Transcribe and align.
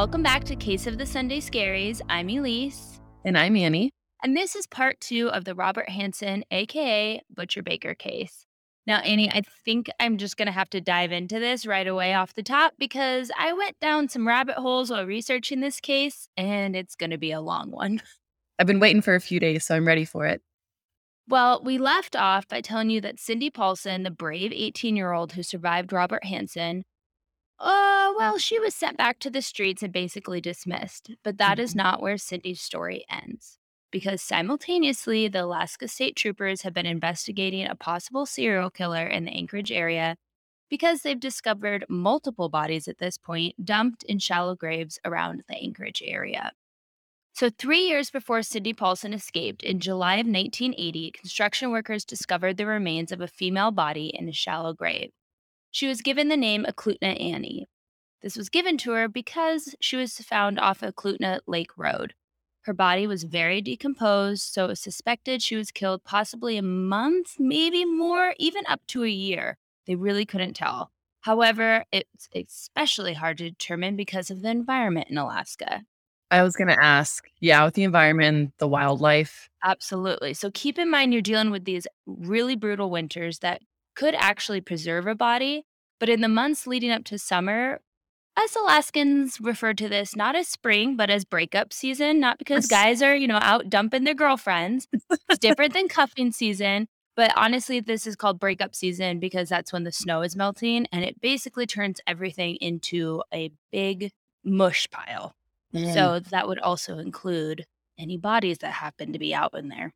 Welcome 0.00 0.22
back 0.22 0.44
to 0.44 0.56
Case 0.56 0.86
of 0.86 0.96
the 0.96 1.04
Sunday 1.04 1.40
Scaries. 1.40 2.00
I'm 2.08 2.28
Elyse. 2.28 3.00
And 3.22 3.36
I'm 3.36 3.54
Annie. 3.54 3.90
And 4.22 4.34
this 4.34 4.56
is 4.56 4.66
part 4.66 4.98
two 4.98 5.28
of 5.28 5.44
the 5.44 5.54
Robert 5.54 5.90
Hansen, 5.90 6.42
aka 6.50 7.20
Butcher 7.28 7.62
Baker 7.62 7.94
case. 7.94 8.46
Now, 8.86 9.00
Annie, 9.00 9.30
I 9.30 9.42
think 9.62 9.90
I'm 10.00 10.16
just 10.16 10.38
going 10.38 10.46
to 10.46 10.52
have 10.52 10.70
to 10.70 10.80
dive 10.80 11.12
into 11.12 11.38
this 11.38 11.66
right 11.66 11.86
away 11.86 12.14
off 12.14 12.32
the 12.32 12.42
top 12.42 12.72
because 12.78 13.30
I 13.38 13.52
went 13.52 13.78
down 13.78 14.08
some 14.08 14.26
rabbit 14.26 14.54
holes 14.54 14.90
while 14.90 15.04
researching 15.04 15.60
this 15.60 15.80
case, 15.80 16.30
and 16.34 16.74
it's 16.74 16.96
going 16.96 17.10
to 17.10 17.18
be 17.18 17.32
a 17.32 17.42
long 17.42 17.70
one. 17.70 18.00
I've 18.58 18.66
been 18.66 18.80
waiting 18.80 19.02
for 19.02 19.14
a 19.14 19.20
few 19.20 19.38
days, 19.38 19.66
so 19.66 19.76
I'm 19.76 19.86
ready 19.86 20.06
for 20.06 20.24
it. 20.24 20.40
Well, 21.28 21.60
we 21.62 21.76
left 21.76 22.16
off 22.16 22.48
by 22.48 22.62
telling 22.62 22.88
you 22.88 23.02
that 23.02 23.20
Cindy 23.20 23.50
Paulson, 23.50 24.04
the 24.04 24.10
brave 24.10 24.50
18 24.50 24.96
year 24.96 25.12
old 25.12 25.32
who 25.32 25.42
survived 25.42 25.92
Robert 25.92 26.24
Hansen, 26.24 26.86
uh, 27.60 28.12
well, 28.16 28.38
she 28.38 28.58
was 28.58 28.74
sent 28.74 28.96
back 28.96 29.18
to 29.20 29.30
the 29.30 29.42
streets 29.42 29.82
and 29.82 29.92
basically 29.92 30.40
dismissed. 30.40 31.10
But 31.22 31.38
that 31.38 31.58
is 31.58 31.74
Mhm. 31.74 31.76
not 31.76 32.02
where 32.02 32.18
Cindy's 32.18 32.60
story 32.60 33.04
ends. 33.10 33.58
Because 33.92 34.22
simultaneously, 34.22 35.28
the 35.28 35.44
Alaska 35.44 35.88
State 35.88 36.16
Troopers 36.16 36.62
have 36.62 36.72
been 36.74 36.86
investigating 36.86 37.66
a 37.66 37.74
possible 37.74 38.26
serial 38.26 38.70
killer 38.70 39.06
in 39.06 39.24
the 39.24 39.32
Anchorage 39.32 39.72
area 39.72 40.16
because 40.70 41.02
they've 41.02 41.20
discovered 41.20 41.84
multiple 41.88 42.48
bodies 42.48 42.88
at 42.88 42.98
this 42.98 43.18
point 43.18 43.64
dumped 43.64 44.04
in 44.04 44.18
shallow 44.18 44.54
graves 44.56 44.98
around 45.04 45.44
the 45.48 45.56
Anchorage 45.56 46.02
area. 46.04 46.52
So, 47.34 47.50
three 47.50 47.86
years 47.88 48.10
before 48.10 48.42
Cindy 48.42 48.72
Paulson 48.74 49.12
escaped, 49.14 49.62
in 49.62 49.80
July 49.80 50.16
of 50.16 50.26
1980, 50.26 51.10
construction 51.12 51.70
workers 51.70 52.04
discovered 52.04 52.56
the 52.56 52.66
remains 52.66 53.12
of 53.12 53.20
a 53.20 53.28
female 53.28 53.72
body 53.72 54.08
in 54.08 54.28
a 54.28 54.32
shallow 54.32 54.74
grave. 54.74 55.12
She 55.70 55.86
was 55.86 56.02
given 56.02 56.28
the 56.28 56.36
name 56.36 56.66
Eklutna 56.68 57.20
Annie. 57.20 57.68
This 58.22 58.36
was 58.36 58.48
given 58.48 58.76
to 58.78 58.92
her 58.92 59.08
because 59.08 59.74
she 59.80 59.96
was 59.96 60.18
found 60.18 60.58
off 60.58 60.80
Eklutna 60.80 61.40
Lake 61.46 61.70
Road. 61.76 62.14
Her 62.62 62.74
body 62.74 63.06
was 63.06 63.24
very 63.24 63.62
decomposed, 63.62 64.42
so 64.42 64.66
it 64.66 64.68
was 64.68 64.80
suspected 64.80 65.42
she 65.42 65.56
was 65.56 65.70
killed 65.70 66.04
possibly 66.04 66.58
a 66.58 66.62
month, 66.62 67.36
maybe 67.38 67.84
more, 67.84 68.34
even 68.38 68.64
up 68.68 68.80
to 68.88 69.04
a 69.04 69.08
year. 69.08 69.56
They 69.86 69.94
really 69.94 70.26
couldn't 70.26 70.54
tell. 70.54 70.90
However, 71.20 71.84
it's 71.90 72.28
especially 72.34 73.14
hard 73.14 73.38
to 73.38 73.50
determine 73.50 73.96
because 73.96 74.30
of 74.30 74.42
the 74.42 74.50
environment 74.50 75.08
in 75.08 75.16
Alaska. 75.18 75.84
I 76.30 76.42
was 76.42 76.54
going 76.54 76.68
to 76.68 76.82
ask, 76.82 77.28
yeah, 77.40 77.64
with 77.64 77.74
the 77.74 77.82
environment 77.82 78.52
the 78.58 78.68
wildlife. 78.68 79.50
Absolutely. 79.64 80.34
So 80.34 80.50
keep 80.52 80.78
in 80.78 80.90
mind 80.90 81.12
you're 81.12 81.22
dealing 81.22 81.50
with 81.50 81.64
these 81.64 81.86
really 82.06 82.56
brutal 82.56 82.90
winters 82.90 83.40
that 83.40 83.62
could 83.94 84.14
actually 84.14 84.60
preserve 84.60 85.06
a 85.06 85.14
body. 85.14 85.64
But 85.98 86.08
in 86.08 86.20
the 86.20 86.28
months 86.28 86.66
leading 86.66 86.90
up 86.90 87.04
to 87.04 87.18
summer, 87.18 87.80
us 88.36 88.56
Alaskans 88.56 89.38
refer 89.40 89.74
to 89.74 89.88
this 89.88 90.16
not 90.16 90.34
as 90.34 90.48
spring, 90.48 90.96
but 90.96 91.10
as 91.10 91.24
breakup 91.24 91.72
season, 91.72 92.20
not 92.20 92.38
because 92.38 92.66
guys 92.66 93.02
are, 93.02 93.14
you 93.14 93.28
know, 93.28 93.38
out 93.42 93.68
dumping 93.68 94.04
their 94.04 94.14
girlfriends. 94.14 94.88
It's 95.28 95.38
different 95.38 95.74
than 95.74 95.88
cuffing 95.88 96.32
season. 96.32 96.88
But 97.16 97.32
honestly, 97.36 97.80
this 97.80 98.06
is 98.06 98.16
called 98.16 98.40
breakup 98.40 98.74
season 98.74 99.18
because 99.18 99.48
that's 99.48 99.72
when 99.72 99.84
the 99.84 99.92
snow 99.92 100.22
is 100.22 100.36
melting 100.36 100.86
and 100.92 101.04
it 101.04 101.20
basically 101.20 101.66
turns 101.66 102.00
everything 102.06 102.56
into 102.56 103.22
a 103.34 103.50
big 103.70 104.10
mush 104.44 104.88
pile. 104.90 105.34
Mm. 105.74 105.92
So 105.92 106.20
that 106.30 106.48
would 106.48 106.60
also 106.60 106.98
include 106.98 107.66
any 107.98 108.16
bodies 108.16 108.58
that 108.58 108.72
happen 108.72 109.12
to 109.12 109.18
be 109.18 109.34
out 109.34 109.54
in 109.54 109.68
there. 109.68 109.92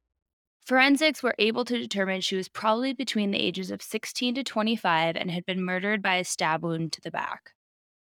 Forensics 0.64 1.22
were 1.22 1.34
able 1.38 1.66
to 1.66 1.78
determine 1.78 2.22
she 2.22 2.36
was 2.36 2.48
probably 2.48 2.94
between 2.94 3.30
the 3.30 3.38
ages 3.38 3.70
of 3.70 3.82
16 3.82 4.36
to 4.36 4.42
25 4.42 5.14
and 5.14 5.30
had 5.30 5.44
been 5.44 5.62
murdered 5.62 6.00
by 6.00 6.16
a 6.16 6.24
stab 6.24 6.62
wound 6.62 6.92
to 6.92 7.02
the 7.02 7.10
back. 7.10 7.52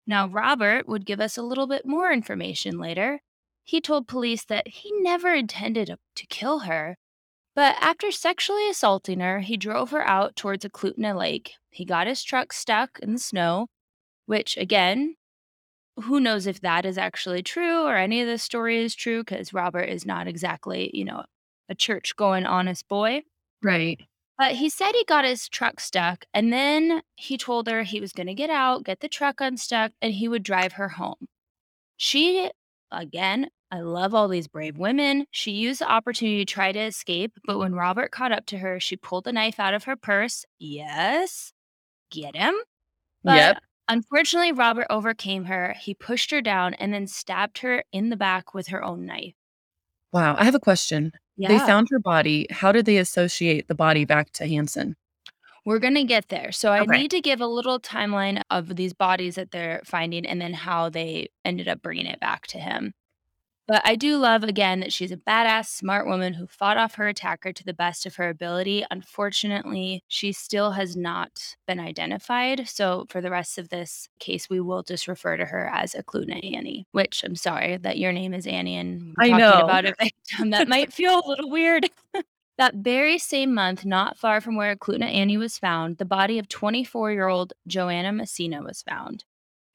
Now, 0.07 0.27
Robert 0.27 0.87
would 0.87 1.05
give 1.05 1.19
us 1.19 1.37
a 1.37 1.43
little 1.43 1.67
bit 1.67 1.85
more 1.85 2.13
information 2.13 2.79
later. 2.79 3.19
He 3.63 3.81
told 3.81 4.07
police 4.07 4.45
that 4.45 4.67
he 4.69 4.91
never 5.01 5.33
intended 5.33 5.97
to- 6.15 6.27
kill 6.27 6.59
her, 6.59 6.97
but 7.55 7.75
after 7.81 8.11
sexually 8.11 8.69
assaulting 8.69 9.19
her, 9.19 9.39
he 9.39 9.57
drove 9.57 9.91
her 9.91 10.07
out 10.07 10.35
towards 10.35 10.63
Eklutna 10.63 11.17
Lake. 11.17 11.53
He 11.71 11.83
got 11.83 12.07
his 12.07 12.23
truck 12.23 12.53
stuck 12.53 12.99
in 12.99 13.13
the 13.13 13.19
snow, 13.19 13.67
which, 14.27 14.55
again, 14.55 15.15
who 16.03 16.19
knows 16.19 16.47
if 16.47 16.61
that 16.61 16.85
is 16.85 16.97
actually 16.97 17.43
true 17.43 17.83
or 17.83 17.95
any 17.97 18.21
of 18.21 18.27
this 18.27 18.43
story 18.43 18.83
is 18.83 18.95
true 18.95 19.23
because 19.23 19.53
Robert 19.53 19.83
is 19.89 20.05
not 20.05 20.27
exactly, 20.27 20.91
you 20.93 21.05
know, 21.05 21.25
a 21.69 21.75
church 21.75 22.15
going 22.15 22.45
honest 22.45 22.87
boy. 22.87 23.23
right. 23.63 23.99
But 24.37 24.51
he 24.55 24.69
said 24.69 24.91
he 24.93 25.05
got 25.05 25.23
his 25.23 25.47
truck 25.47 25.79
stuck 25.79 26.25
and 26.33 26.51
then 26.51 27.01
he 27.15 27.37
told 27.37 27.67
her 27.67 27.83
he 27.83 28.01
was 28.01 28.11
going 28.11 28.27
to 28.27 28.33
get 28.33 28.49
out, 28.49 28.83
get 28.83 28.99
the 28.99 29.07
truck 29.07 29.39
unstuck, 29.39 29.93
and 30.01 30.13
he 30.13 30.27
would 30.27 30.43
drive 30.43 30.73
her 30.73 30.89
home. 30.89 31.27
She, 31.95 32.51
again, 32.91 33.49
I 33.71 33.79
love 33.79 34.13
all 34.13 34.27
these 34.27 34.49
brave 34.49 34.77
women. 34.77 35.25
She 35.31 35.51
used 35.51 35.79
the 35.79 35.89
opportunity 35.89 36.43
to 36.43 36.53
try 36.53 36.73
to 36.73 36.79
escape, 36.79 37.31
but 37.45 37.57
when 37.59 37.75
Robert 37.75 38.11
caught 38.11 38.33
up 38.33 38.45
to 38.47 38.57
her, 38.57 38.77
she 38.79 38.97
pulled 38.97 39.23
the 39.23 39.31
knife 39.31 39.57
out 39.59 39.73
of 39.73 39.85
her 39.85 39.95
purse. 39.95 40.43
Yes, 40.59 41.53
get 42.11 42.35
him. 42.35 42.55
But 43.23 43.35
Yep. 43.37 43.57
unfortunately, 43.87 44.51
Robert 44.51 44.87
overcame 44.89 45.45
her. 45.45 45.75
He 45.79 45.93
pushed 45.93 46.31
her 46.31 46.41
down 46.41 46.73
and 46.73 46.93
then 46.93 47.07
stabbed 47.07 47.59
her 47.59 47.85
in 47.93 48.09
the 48.09 48.17
back 48.17 48.53
with 48.53 48.67
her 48.67 48.83
own 48.83 49.05
knife. 49.05 49.33
Wow. 50.11 50.35
I 50.37 50.43
have 50.43 50.55
a 50.55 50.59
question. 50.59 51.13
Yeah. 51.37 51.49
They 51.49 51.59
found 51.59 51.87
her 51.91 51.99
body. 51.99 52.47
How 52.49 52.71
did 52.71 52.85
they 52.85 52.97
associate 52.97 53.67
the 53.67 53.75
body 53.75 54.05
back 54.05 54.31
to 54.33 54.47
Hansen? 54.47 54.95
We're 55.65 55.79
going 55.79 55.95
to 55.95 56.03
get 56.03 56.29
there. 56.29 56.51
So 56.51 56.71
I 56.71 56.81
Okay. 56.81 56.97
need 57.01 57.11
to 57.11 57.21
give 57.21 57.41
a 57.41 57.47
little 57.47 57.79
timeline 57.79 58.41
of 58.51 58.75
these 58.75 58.93
bodies 58.93 59.35
that 59.35 59.51
they're 59.51 59.81
finding 59.85 60.25
and 60.25 60.39
then 60.39 60.53
how 60.53 60.89
they 60.89 61.27
ended 61.43 61.67
up 61.67 61.81
bringing 61.81 62.05
it 62.05 62.19
back 62.19 62.45
to 62.47 62.59
him. 62.59 62.93
But 63.67 63.81
I 63.83 63.95
do 63.95 64.17
love, 64.17 64.43
again, 64.43 64.79
that 64.81 64.93
she's 64.93 65.11
a 65.11 65.17
badass, 65.17 65.67
smart 65.67 66.05
woman 66.05 66.33
who 66.33 66.45
fought 66.45 66.77
off 66.77 66.95
her 66.95 67.07
attacker 67.07 67.51
to 67.51 67.63
the 67.63 67.73
best 67.73 68.05
of 68.05 68.15
her 68.17 68.29
ability. 68.29 68.85
Unfortunately, 68.91 70.03
she 70.07 70.31
still 70.31 70.71
has 70.71 70.95
not 70.95 71.55
been 71.67 71.79
identified. 71.79 72.67
So 72.69 73.05
for 73.09 73.21
the 73.21 73.31
rest 73.31 73.57
of 73.57 73.69
this 73.69 74.07
case, 74.19 74.49
we 74.49 74.59
will 74.59 74.83
just 74.83 75.07
refer 75.07 75.37
to 75.37 75.45
her 75.45 75.69
as 75.73 75.93
Eklutna 75.93 76.55
Annie, 76.55 76.85
which 76.91 77.23
I'm 77.23 77.35
sorry 77.35 77.77
that 77.77 77.97
your 77.97 78.11
name 78.11 78.33
is 78.33 78.45
Annie 78.45 78.75
and 78.75 79.15
I 79.17 79.29
talking 79.29 79.39
know. 79.39 79.61
about 79.61 79.85
a 79.85 79.95
victim. 79.99 80.51
That 80.51 80.67
might 80.67 80.93
feel 80.93 81.19
a 81.19 81.27
little 81.27 81.49
weird. 81.49 81.89
That 82.57 82.75
very 82.75 83.17
same 83.17 83.53
month, 83.53 83.83
not 83.83 84.17
far 84.17 84.39
from 84.39 84.55
where 84.55 84.73
Eklutna 84.73 85.13
Annie 85.13 85.35
was 85.35 85.57
found, 85.57 85.97
the 85.97 86.05
body 86.05 86.39
of 86.39 86.47
24 86.47 87.11
year 87.11 87.27
old 87.27 87.51
Joanna 87.67 88.13
Messina 88.13 88.63
was 88.63 88.81
found. 88.81 89.25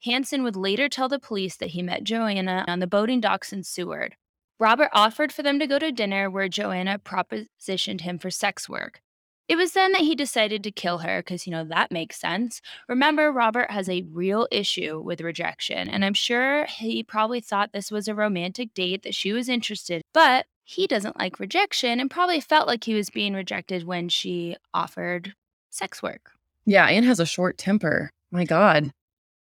Hansen 0.03 0.43
would 0.43 0.55
later 0.55 0.89
tell 0.89 1.07
the 1.07 1.19
police 1.19 1.55
that 1.57 1.69
he 1.69 1.81
met 1.81 2.03
Joanna 2.03 2.65
on 2.67 2.79
the 2.79 2.87
boating 2.87 3.21
docks 3.21 3.53
in 3.53 3.63
Seward. 3.63 4.15
Robert 4.59 4.89
offered 4.93 5.31
for 5.31 5.43
them 5.43 5.59
to 5.59 5.67
go 5.67 5.79
to 5.79 5.91
dinner 5.91 6.29
where 6.29 6.47
Joanna 6.47 6.99
propositioned 6.99 8.01
him 8.01 8.17
for 8.19 8.29
sex 8.29 8.67
work. 8.67 9.01
It 9.47 9.57
was 9.57 9.73
then 9.73 9.91
that 9.91 10.01
he 10.01 10.15
decided 10.15 10.63
to 10.63 10.71
kill 10.71 10.99
her 10.99 11.19
because, 11.19 11.45
you 11.45 11.51
know, 11.51 11.65
that 11.65 11.91
makes 11.91 12.19
sense. 12.19 12.61
Remember, 12.87 13.31
Robert 13.31 13.69
has 13.69 13.89
a 13.89 14.03
real 14.03 14.47
issue 14.49 15.01
with 15.01 15.19
rejection, 15.19 15.89
and 15.89 16.05
I'm 16.05 16.13
sure 16.13 16.65
he 16.65 17.03
probably 17.03 17.41
thought 17.41 17.73
this 17.73 17.91
was 17.91 18.07
a 18.07 18.15
romantic 18.15 18.73
date 18.73 19.03
that 19.03 19.15
she 19.15 19.33
was 19.33 19.49
interested, 19.49 20.03
but 20.13 20.45
he 20.63 20.87
doesn't 20.87 21.19
like 21.19 21.39
rejection 21.39 21.99
and 21.99 22.09
probably 22.09 22.39
felt 22.39 22.67
like 22.67 22.85
he 22.85 22.93
was 22.93 23.09
being 23.09 23.33
rejected 23.33 23.83
when 23.83 24.09
she 24.09 24.55
offered 24.73 25.33
sex 25.69 26.01
work. 26.01 26.31
Yeah. 26.65 26.85
Anne 26.85 27.03
has 27.03 27.19
a 27.19 27.25
short 27.25 27.57
temper. 27.57 28.09
My 28.31 28.45
God. 28.45 28.91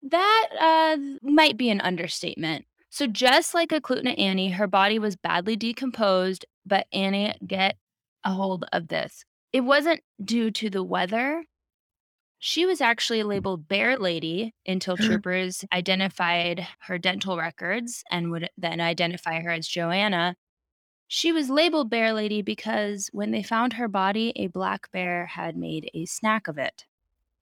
That 0.09 0.47
uh, 0.59 0.97
might 1.21 1.57
be 1.57 1.69
an 1.69 1.81
understatement. 1.81 2.65
So, 2.89 3.07
just 3.07 3.53
like 3.53 3.69
Eklutna 3.69 4.17
Annie, 4.17 4.51
her 4.51 4.67
body 4.67 4.99
was 4.99 5.15
badly 5.15 5.55
decomposed, 5.55 6.45
but 6.65 6.87
Annie, 6.93 7.33
get 7.45 7.77
a 8.23 8.31
hold 8.31 8.65
of 8.71 8.87
this. 8.87 9.25
It 9.51 9.61
wasn't 9.61 10.01
due 10.23 10.51
to 10.51 10.69
the 10.69 10.83
weather. 10.83 11.43
She 12.39 12.65
was 12.65 12.81
actually 12.81 13.23
labeled 13.23 13.67
Bear 13.67 13.97
Lady 13.97 14.53
until 14.65 14.95
troopers 14.97 15.65
identified 15.73 16.67
her 16.81 16.97
dental 16.97 17.37
records 17.37 18.03
and 18.09 18.31
would 18.31 18.49
then 18.57 18.79
identify 18.79 19.41
her 19.41 19.51
as 19.51 19.67
Joanna. 19.67 20.35
She 21.07 21.31
was 21.31 21.49
labeled 21.49 21.89
Bear 21.89 22.13
Lady 22.13 22.41
because 22.41 23.09
when 23.11 23.31
they 23.31 23.43
found 23.43 23.73
her 23.73 23.87
body, 23.87 24.33
a 24.35 24.47
black 24.47 24.91
bear 24.91 25.25
had 25.25 25.57
made 25.57 25.89
a 25.93 26.05
snack 26.05 26.47
of 26.47 26.57
it. 26.57 26.85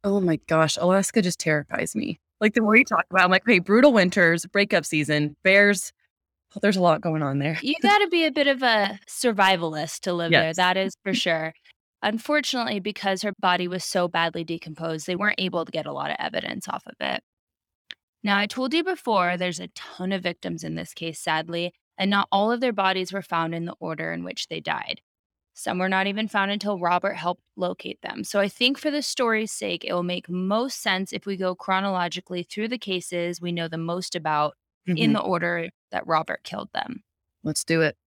Oh 0.03 0.19
my 0.19 0.37
gosh. 0.47 0.77
Alaska 0.77 1.21
just 1.21 1.39
terrifies 1.39 1.95
me. 1.95 2.19
Like 2.41 2.53
the 2.53 2.61
more 2.61 2.75
you 2.75 2.83
talk 2.83 3.05
about, 3.09 3.23
I'm 3.23 3.31
like, 3.31 3.43
hey, 3.45 3.59
brutal 3.59 3.93
winters, 3.93 4.45
breakup 4.45 4.85
season, 4.85 5.35
bears. 5.43 5.91
Oh, 6.55 6.59
there's 6.61 6.77
a 6.77 6.81
lot 6.81 7.01
going 7.01 7.23
on 7.23 7.39
there. 7.39 7.57
You 7.61 7.75
got 7.81 7.99
to 7.99 8.07
be 8.07 8.25
a 8.25 8.31
bit 8.31 8.47
of 8.47 8.61
a 8.61 8.99
survivalist 9.07 10.01
to 10.01 10.13
live 10.13 10.31
there. 10.31 10.53
That 10.53 10.77
is 10.77 10.95
for 11.03 11.13
sure. 11.15 11.53
Unfortunately, 12.01 12.79
because 12.79 13.23
her 13.23 13.33
body 13.39 13.67
was 13.67 13.83
so 13.83 14.07
badly 14.07 14.43
decomposed, 14.43 15.07
they 15.07 15.15
weren't 15.15 15.39
able 15.39 15.65
to 15.65 15.71
get 15.71 15.85
a 15.85 15.93
lot 15.93 16.11
of 16.11 16.17
evidence 16.19 16.67
off 16.67 16.83
of 16.85 16.95
it. 16.99 17.21
Now, 18.23 18.37
I 18.37 18.47
told 18.47 18.73
you 18.73 18.83
before, 18.83 19.37
there's 19.37 19.59
a 19.59 19.69
ton 19.69 20.11
of 20.11 20.23
victims 20.23 20.63
in 20.63 20.75
this 20.75 20.93
case, 20.93 21.19
sadly, 21.19 21.73
and 21.97 22.11
not 22.11 22.27
all 22.31 22.51
of 22.51 22.59
their 22.59 22.73
bodies 22.73 23.13
were 23.13 23.21
found 23.21 23.55
in 23.55 23.65
the 23.65 23.75
order 23.79 24.11
in 24.11 24.23
which 24.23 24.47
they 24.47 24.59
died. 24.59 25.01
Some 25.57 25.79
were 25.79 25.89
not 25.89 26.05
even 26.05 26.27
found 26.27 26.51
until 26.51 26.77
Robert 26.79 27.13
helped 27.13 27.41
locate 27.55 28.01
them. 28.01 28.25
So 28.25 28.41
I 28.41 28.49
think 28.49 28.77
for 28.77 28.91
the 28.91 29.01
story's 29.01 29.53
sake, 29.53 29.85
it 29.85 29.93
will 29.93 30.03
make 30.03 30.29
most 30.29 30.81
sense 30.81 31.13
if 31.13 31.25
we 31.25 31.37
go 31.37 31.55
chronologically 31.55 32.43
through 32.43 32.67
the 32.67 32.77
cases 32.77 33.39
we 33.39 33.53
know 33.53 33.69
the 33.69 33.77
most 33.77 34.15
about 34.15 34.55
in 34.85 34.95
Mhm. 34.97 35.13
the 35.13 35.21
order 35.21 35.69
that 35.91 36.05
Robert 36.05 36.43
killed 36.43 36.71
them. 36.73 37.03
Let's 37.41 37.63
do 37.63 37.81
it. 37.81 37.97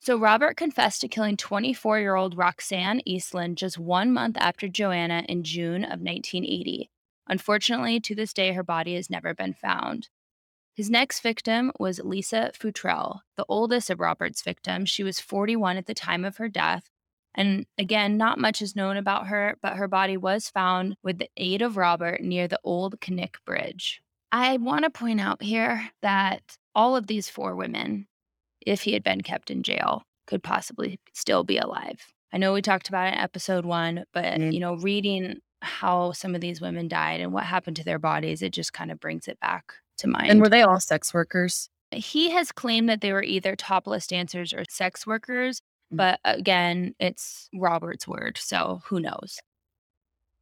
So, 0.00 0.16
Robert 0.18 0.56
confessed 0.56 1.02
to 1.02 1.08
killing 1.08 1.36
24 1.36 2.00
year 2.00 2.14
old 2.16 2.36
Roxanne 2.36 3.00
Eastland 3.04 3.58
just 3.58 3.78
one 3.78 4.10
month 4.12 4.36
after 4.38 4.66
Joanna 4.66 5.24
in 5.28 5.44
June 5.44 5.84
of 5.84 6.00
1980. 6.00 6.90
Unfortunately, 7.26 8.00
to 8.00 8.14
this 8.14 8.32
day, 8.32 8.52
her 8.52 8.62
body 8.64 8.94
has 8.94 9.08
never 9.10 9.34
been 9.34 9.54
found. 9.54 10.08
His 10.74 10.90
next 10.90 11.20
victim 11.20 11.70
was 11.78 12.00
Lisa 12.00 12.50
Futrell, 12.52 13.20
the 13.36 13.46
oldest 13.48 13.90
of 13.90 14.00
Robert's 14.00 14.42
victims. 14.42 14.90
She 14.90 15.04
was 15.04 15.20
41 15.20 15.76
at 15.76 15.86
the 15.86 15.94
time 15.94 16.24
of 16.24 16.38
her 16.38 16.48
death. 16.48 16.90
And 17.34 17.66
again, 17.78 18.16
not 18.16 18.38
much 18.38 18.62
is 18.62 18.76
known 18.76 18.96
about 18.96 19.26
her, 19.26 19.56
but 19.60 19.74
her 19.76 19.88
body 19.88 20.16
was 20.16 20.48
found 20.48 20.96
with 21.02 21.18
the 21.18 21.28
aid 21.36 21.62
of 21.62 21.76
Robert 21.76 22.20
near 22.20 22.46
the 22.46 22.60
old 22.64 23.00
Knik 23.00 23.36
Bridge. 23.44 24.00
I 24.30 24.56
want 24.56 24.84
to 24.84 24.90
point 24.90 25.20
out 25.20 25.42
here 25.42 25.90
that 26.02 26.42
all 26.74 26.96
of 26.96 27.06
these 27.06 27.28
four 27.28 27.54
women, 27.54 28.06
if 28.64 28.82
he 28.82 28.92
had 28.92 29.02
been 29.04 29.20
kept 29.22 29.50
in 29.50 29.62
jail, 29.62 30.02
could 30.26 30.42
possibly 30.42 30.98
still 31.12 31.44
be 31.44 31.58
alive. 31.58 32.00
I 32.32 32.38
know 32.38 32.52
we 32.52 32.62
talked 32.62 32.88
about 32.88 33.08
it 33.08 33.14
in 33.14 33.20
episode 33.20 33.64
one, 33.64 34.04
but 34.12 34.24
Mhm. 34.24 34.52
you 34.52 34.60
know, 34.60 34.74
reading 34.76 35.40
how 35.62 36.12
some 36.12 36.34
of 36.34 36.40
these 36.40 36.60
women 36.60 36.88
died 36.88 37.20
and 37.20 37.32
what 37.32 37.44
happened 37.44 37.76
to 37.76 37.84
their 37.84 37.98
bodies, 37.98 38.42
it 38.42 38.50
just 38.52 38.72
kind 38.72 38.90
of 38.90 39.00
brings 39.00 39.28
it 39.28 39.38
back 39.40 39.72
to 39.98 40.08
mind. 40.08 40.30
And 40.30 40.40
were 40.40 40.48
they 40.48 40.62
all 40.62 40.80
sex 40.80 41.12
workers? 41.14 41.68
he 41.92 42.30
has 42.30 42.50
claimed 42.50 42.88
that 42.88 43.00
they 43.02 43.12
were 43.12 43.22
either 43.22 43.54
topless 43.54 44.08
dancers 44.08 44.52
or 44.52 44.64
sex 44.68 45.06
workers. 45.06 45.62
But 45.96 46.20
again, 46.24 46.94
it's 46.98 47.48
Robert's 47.54 48.06
word, 48.08 48.38
so 48.38 48.82
who 48.86 49.00
knows? 49.00 49.38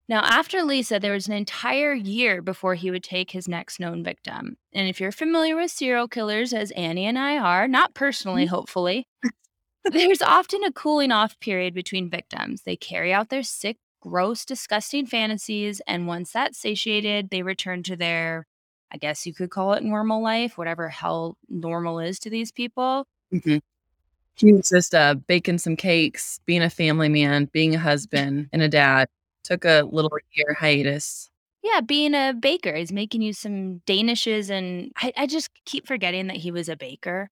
Now, 0.09 0.23
after 0.25 0.63
Lisa, 0.63 0.99
there 0.99 1.13
was 1.13 1.27
an 1.29 1.33
entire 1.33 1.95
year 1.95 2.43
before 2.43 2.75
he 2.75 2.91
would 2.91 3.05
take 3.05 3.31
his 3.31 3.49
next 3.49 3.79
known 3.81 4.03
victim. 4.05 4.57
And 4.73 4.89
if 4.89 5.01
you're 5.01 5.13
familiar 5.13 5.57
with 5.57 5.71
serial 5.71 6.09
killers, 6.09 6.53
as 6.53 6.71
Annie 6.73 7.07
and 7.07 7.19
I 7.19 7.39
are, 7.39 7.69
not 7.69 7.95
personally, 7.95 8.47
hopefully, 8.47 9.07
there's 9.85 10.21
often 10.21 10.65
a 10.65 10.73
cooling 10.73 11.13
off 11.13 11.39
period 11.41 11.73
between 11.73 12.11
victims. 12.11 12.63
They 12.63 12.77
carry 12.77 13.13
out 13.13 13.29
their 13.31 13.43
sick, 13.45 13.79
gross, 14.01 14.45
disgusting 14.45 15.07
fantasies, 15.07 15.81
and 15.87 16.07
once 16.07 16.33
that's 16.33 16.59
satiated, 16.59 17.31
they 17.31 17.43
return 17.43 17.83
to 17.85 17.97
their, 17.97 18.47
I 18.93 18.99
guess 18.99 19.25
you 19.25 19.33
could 19.33 19.51
call 19.51 19.73
it 19.73 19.85
normal 19.85 20.23
life, 20.23 20.59
whatever 20.59 20.89
hell 20.89 21.39
normal 21.49 22.01
is 22.01 22.19
to 22.21 22.31
these 22.31 22.51
people. 22.53 23.07
Mhm. 23.33 23.61
He 24.37 24.53
was 24.53 24.69
just 24.69 24.95
uh, 24.95 25.15
baking 25.15 25.59
some 25.59 25.77
cakes, 25.77 26.41
being 26.47 26.63
a 26.63 26.71
family 26.71 27.09
man, 27.09 27.47
being 27.53 27.75
a 27.75 27.79
husband 27.79 28.49
and 28.53 28.63
a 28.63 28.69
dad. 28.69 29.09
Took 29.45 29.65
a 29.65 29.83
little 29.91 30.11
year 30.35 30.55
hiatus. 30.59 31.29
Yeah, 31.63 31.81
being 31.81 32.15
a 32.15 32.33
baker, 32.33 32.75
he's 32.75 32.93
making 32.93 33.23
you 33.23 33.33
some 33.33 33.83
danishes, 33.87 34.51
and 34.51 34.93
I, 34.97 35.13
I 35.17 35.27
just 35.27 35.51
keep 35.65 35.87
forgetting 35.87 36.29
that 36.29 36.37
he 36.37 36.51
was 36.51 36.69
a 36.69 36.77
baker. 36.77 37.29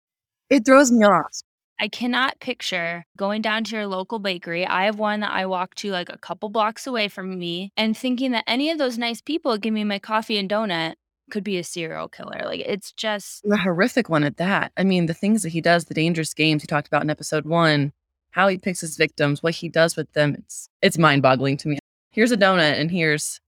It 0.50 0.64
throws 0.64 0.90
me 0.90 1.04
off. 1.04 1.42
I 1.80 1.88
cannot 1.88 2.40
picture 2.40 3.04
going 3.16 3.40
down 3.40 3.64
to 3.64 3.76
your 3.76 3.86
local 3.86 4.18
bakery. 4.18 4.66
I 4.66 4.86
have 4.86 4.98
one 4.98 5.20
that 5.20 5.30
I 5.30 5.46
walk 5.46 5.74
to 5.76 5.92
like 5.92 6.08
a 6.08 6.18
couple 6.18 6.48
blocks 6.48 6.86
away 6.86 7.08
from 7.08 7.38
me 7.38 7.72
and 7.76 7.96
thinking 7.96 8.32
that 8.32 8.44
any 8.46 8.70
of 8.70 8.78
those 8.78 8.98
nice 8.98 9.20
people 9.20 9.56
give 9.58 9.72
me 9.72 9.84
my 9.84 9.98
coffee 10.00 10.38
and 10.38 10.50
donut 10.50 10.94
could 11.30 11.44
be 11.44 11.58
a 11.58 11.64
serial 11.64 12.08
killer. 12.08 12.42
Like 12.44 12.60
it's 12.60 12.92
just 12.92 13.44
A 13.50 13.56
horrific 13.56 14.08
one 14.08 14.24
at 14.24 14.36
that. 14.38 14.72
I 14.76 14.84
mean, 14.84 15.06
the 15.06 15.14
things 15.14 15.42
that 15.42 15.50
he 15.50 15.60
does, 15.60 15.84
the 15.86 15.94
dangerous 15.94 16.34
games 16.34 16.62
he 16.62 16.66
talked 16.66 16.88
about 16.88 17.02
in 17.02 17.10
episode 17.10 17.44
one, 17.46 17.92
how 18.30 18.48
he 18.48 18.58
picks 18.58 18.80
his 18.80 18.96
victims, 18.96 19.42
what 19.42 19.54
he 19.54 19.68
does 19.68 19.96
with 19.96 20.12
them, 20.12 20.34
it's 20.38 20.68
it's 20.82 20.98
mind 20.98 21.22
boggling 21.22 21.56
to 21.58 21.68
me. 21.68 21.78
Here's 22.10 22.32
a 22.32 22.36
donut 22.36 22.78
and 22.80 22.90
here's 22.90 23.40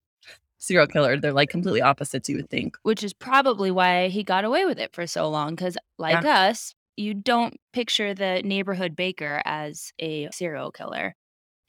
serial 0.59 0.87
killer. 0.87 1.19
They're 1.19 1.33
like 1.33 1.49
completely 1.51 1.83
opposites, 1.83 2.29
you 2.29 2.37
would 2.37 2.51
think. 2.51 2.77
which 2.83 3.03
is 3.03 3.13
probably 3.13 3.71
why 3.71 4.09
he 4.09 4.23
got 4.23 4.45
away 4.45 4.65
with 4.67 4.79
it 4.79 4.93
for 4.95 5.07
so 5.07 5.29
long 5.29 5.57
cuz 5.57 5.77
like 5.99 6.25
us, 6.25 6.75
you 6.97 7.15
don't 7.15 7.59
picture 7.73 8.15
the 8.15 8.43
neighborhood 8.45 8.95
baker 8.95 9.41
as 9.45 9.93
a 9.99 10.29
serial 10.33 10.71
killer. 10.71 11.15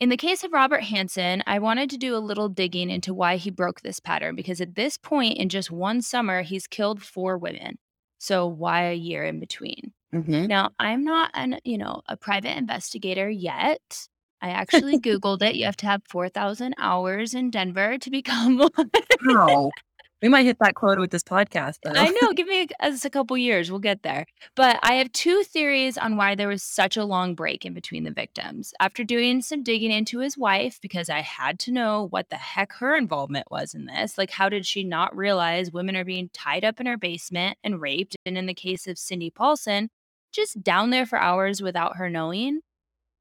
In 0.01 0.09
the 0.09 0.17
case 0.17 0.43
of 0.43 0.51
Robert 0.51 0.81
Hansen, 0.85 1.43
I 1.45 1.59
wanted 1.59 1.91
to 1.91 1.97
do 1.97 2.15
a 2.15 2.17
little 2.17 2.49
digging 2.49 2.89
into 2.89 3.13
why 3.13 3.37
he 3.37 3.51
broke 3.51 3.81
this 3.81 3.99
pattern 3.99 4.35
because 4.35 4.59
at 4.59 4.73
this 4.73 4.97
point 4.97 5.37
in 5.37 5.47
just 5.47 5.69
one 5.69 6.01
summer, 6.01 6.41
he's 6.41 6.65
killed 6.65 7.03
four 7.03 7.37
women. 7.37 7.77
So 8.17 8.47
why 8.47 8.85
a 8.85 8.95
year 8.95 9.23
in 9.25 9.39
between? 9.39 9.93
Mm-hmm. 10.11 10.47
Now, 10.47 10.71
I'm 10.79 11.03
not 11.03 11.29
an, 11.35 11.59
you 11.63 11.77
know, 11.77 12.01
a 12.07 12.17
private 12.17 12.57
investigator 12.57 13.29
yet. 13.29 14.07
I 14.41 14.49
actually 14.49 14.97
googled 14.99 15.43
it. 15.43 15.53
You 15.53 15.65
have 15.65 15.77
to 15.77 15.85
have 15.85 16.01
4,000 16.09 16.73
hours 16.79 17.35
in 17.35 17.51
Denver 17.51 17.99
to 17.99 18.09
become 18.09 18.57
one. 18.75 18.89
Wow. 19.23 19.69
We 20.21 20.29
might 20.29 20.45
hit 20.45 20.57
that 20.59 20.75
quota 20.75 21.01
with 21.01 21.11
this 21.11 21.23
podcast, 21.23 21.77
though. 21.83 21.91
I 21.95 22.09
know. 22.21 22.33
Give 22.33 22.47
me 22.47 22.67
a, 22.79 22.87
us 22.87 23.05
a 23.05 23.09
couple 23.09 23.37
years. 23.37 23.71
We'll 23.71 23.79
get 23.79 24.03
there. 24.03 24.25
But 24.55 24.79
I 24.83 24.93
have 24.93 25.11
two 25.11 25.43
theories 25.43 25.97
on 25.97 26.17
why 26.17 26.35
there 26.35 26.47
was 26.47 26.63
such 26.63 26.95
a 26.95 27.05
long 27.05 27.33
break 27.33 27.65
in 27.65 27.73
between 27.73 28.03
the 28.03 28.11
victims. 28.11 28.73
After 28.79 29.03
doing 29.03 29.41
some 29.41 29.63
digging 29.63 29.91
into 29.91 30.19
his 30.19 30.37
wife, 30.37 30.79
because 30.81 31.09
I 31.09 31.21
had 31.21 31.59
to 31.59 31.71
know 31.71 32.07
what 32.11 32.29
the 32.29 32.35
heck 32.35 32.73
her 32.73 32.95
involvement 32.95 33.47
was 33.49 33.73
in 33.73 33.85
this. 33.85 34.17
Like, 34.17 34.31
how 34.31 34.49
did 34.49 34.65
she 34.65 34.83
not 34.83 35.15
realize 35.15 35.71
women 35.71 35.95
are 35.95 36.05
being 36.05 36.29
tied 36.33 36.63
up 36.63 36.79
in 36.79 36.85
her 36.85 36.97
basement 36.97 37.57
and 37.63 37.81
raped? 37.81 38.15
And 38.25 38.37
in 38.37 38.45
the 38.45 38.53
case 38.53 38.87
of 38.87 38.99
Cindy 38.99 39.31
Paulson, 39.31 39.89
just 40.31 40.63
down 40.63 40.91
there 40.91 41.05
for 41.05 41.17
hours 41.17 41.61
without 41.61 41.97
her 41.97 42.09
knowing? 42.09 42.61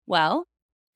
Well, 0.06 0.46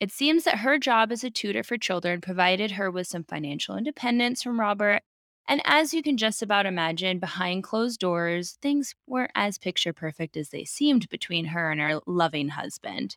it 0.01 0.11
seems 0.11 0.45
that 0.45 0.59
her 0.59 0.79
job 0.79 1.13
as 1.13 1.25
a 1.25 1.31
tutor 1.31 1.63
for 1.63 1.79
children 1.79 2.21
provided 2.21 2.73
her 2.73 2.91
with 2.91 3.07
some 3.07 3.25
financial 3.25 3.77
independence 3.77 4.43
from 4.43 4.61
Robert 4.61 5.03
and 5.47 5.61
as 5.65 5.93
you 5.93 6.03
can 6.03 6.17
just 6.17 6.43
about 6.43 6.67
imagine, 6.67 7.19
behind 7.19 7.65
closed 7.65 8.01
doors, 8.01 8.59
things 8.63 8.95
weren't 9.07 9.33
as 9.35 9.59
picture 9.59 9.93
perfect 9.93 10.37
as 10.37 10.49
they 10.51 10.65
seemed 10.65 11.09
between 11.09 11.47
her 11.47 11.71
and 11.71 11.81
her 11.81 12.01
loving 12.07 12.49
husband. 12.49 13.17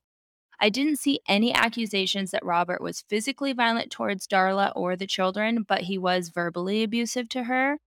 I 0.59 0.69
didn't 0.69 0.97
see 0.97 1.19
any 1.27 1.53
accusations 1.53 2.31
that 2.31 2.43
Robert 2.43 2.81
was 2.81 3.03
physically 3.07 3.53
violent 3.53 3.91
towards 3.91 4.27
Darla 4.27 4.71
or 4.75 4.95
the 4.95 5.07
children, 5.07 5.63
but 5.67 5.81
he 5.81 5.97
was 5.97 6.29
verbally 6.29 6.83
abusive 6.83 7.29
to 7.29 7.43
her. 7.43 7.77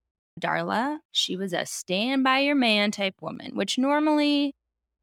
Darla, 0.41 1.01
she 1.11 1.37
was 1.37 1.53
a 1.53 1.67
stand 1.67 2.23
by 2.23 2.39
your 2.39 2.55
man 2.55 2.93
type 2.93 3.17
woman, 3.21 3.57
which 3.57 3.77
normally 3.77 4.55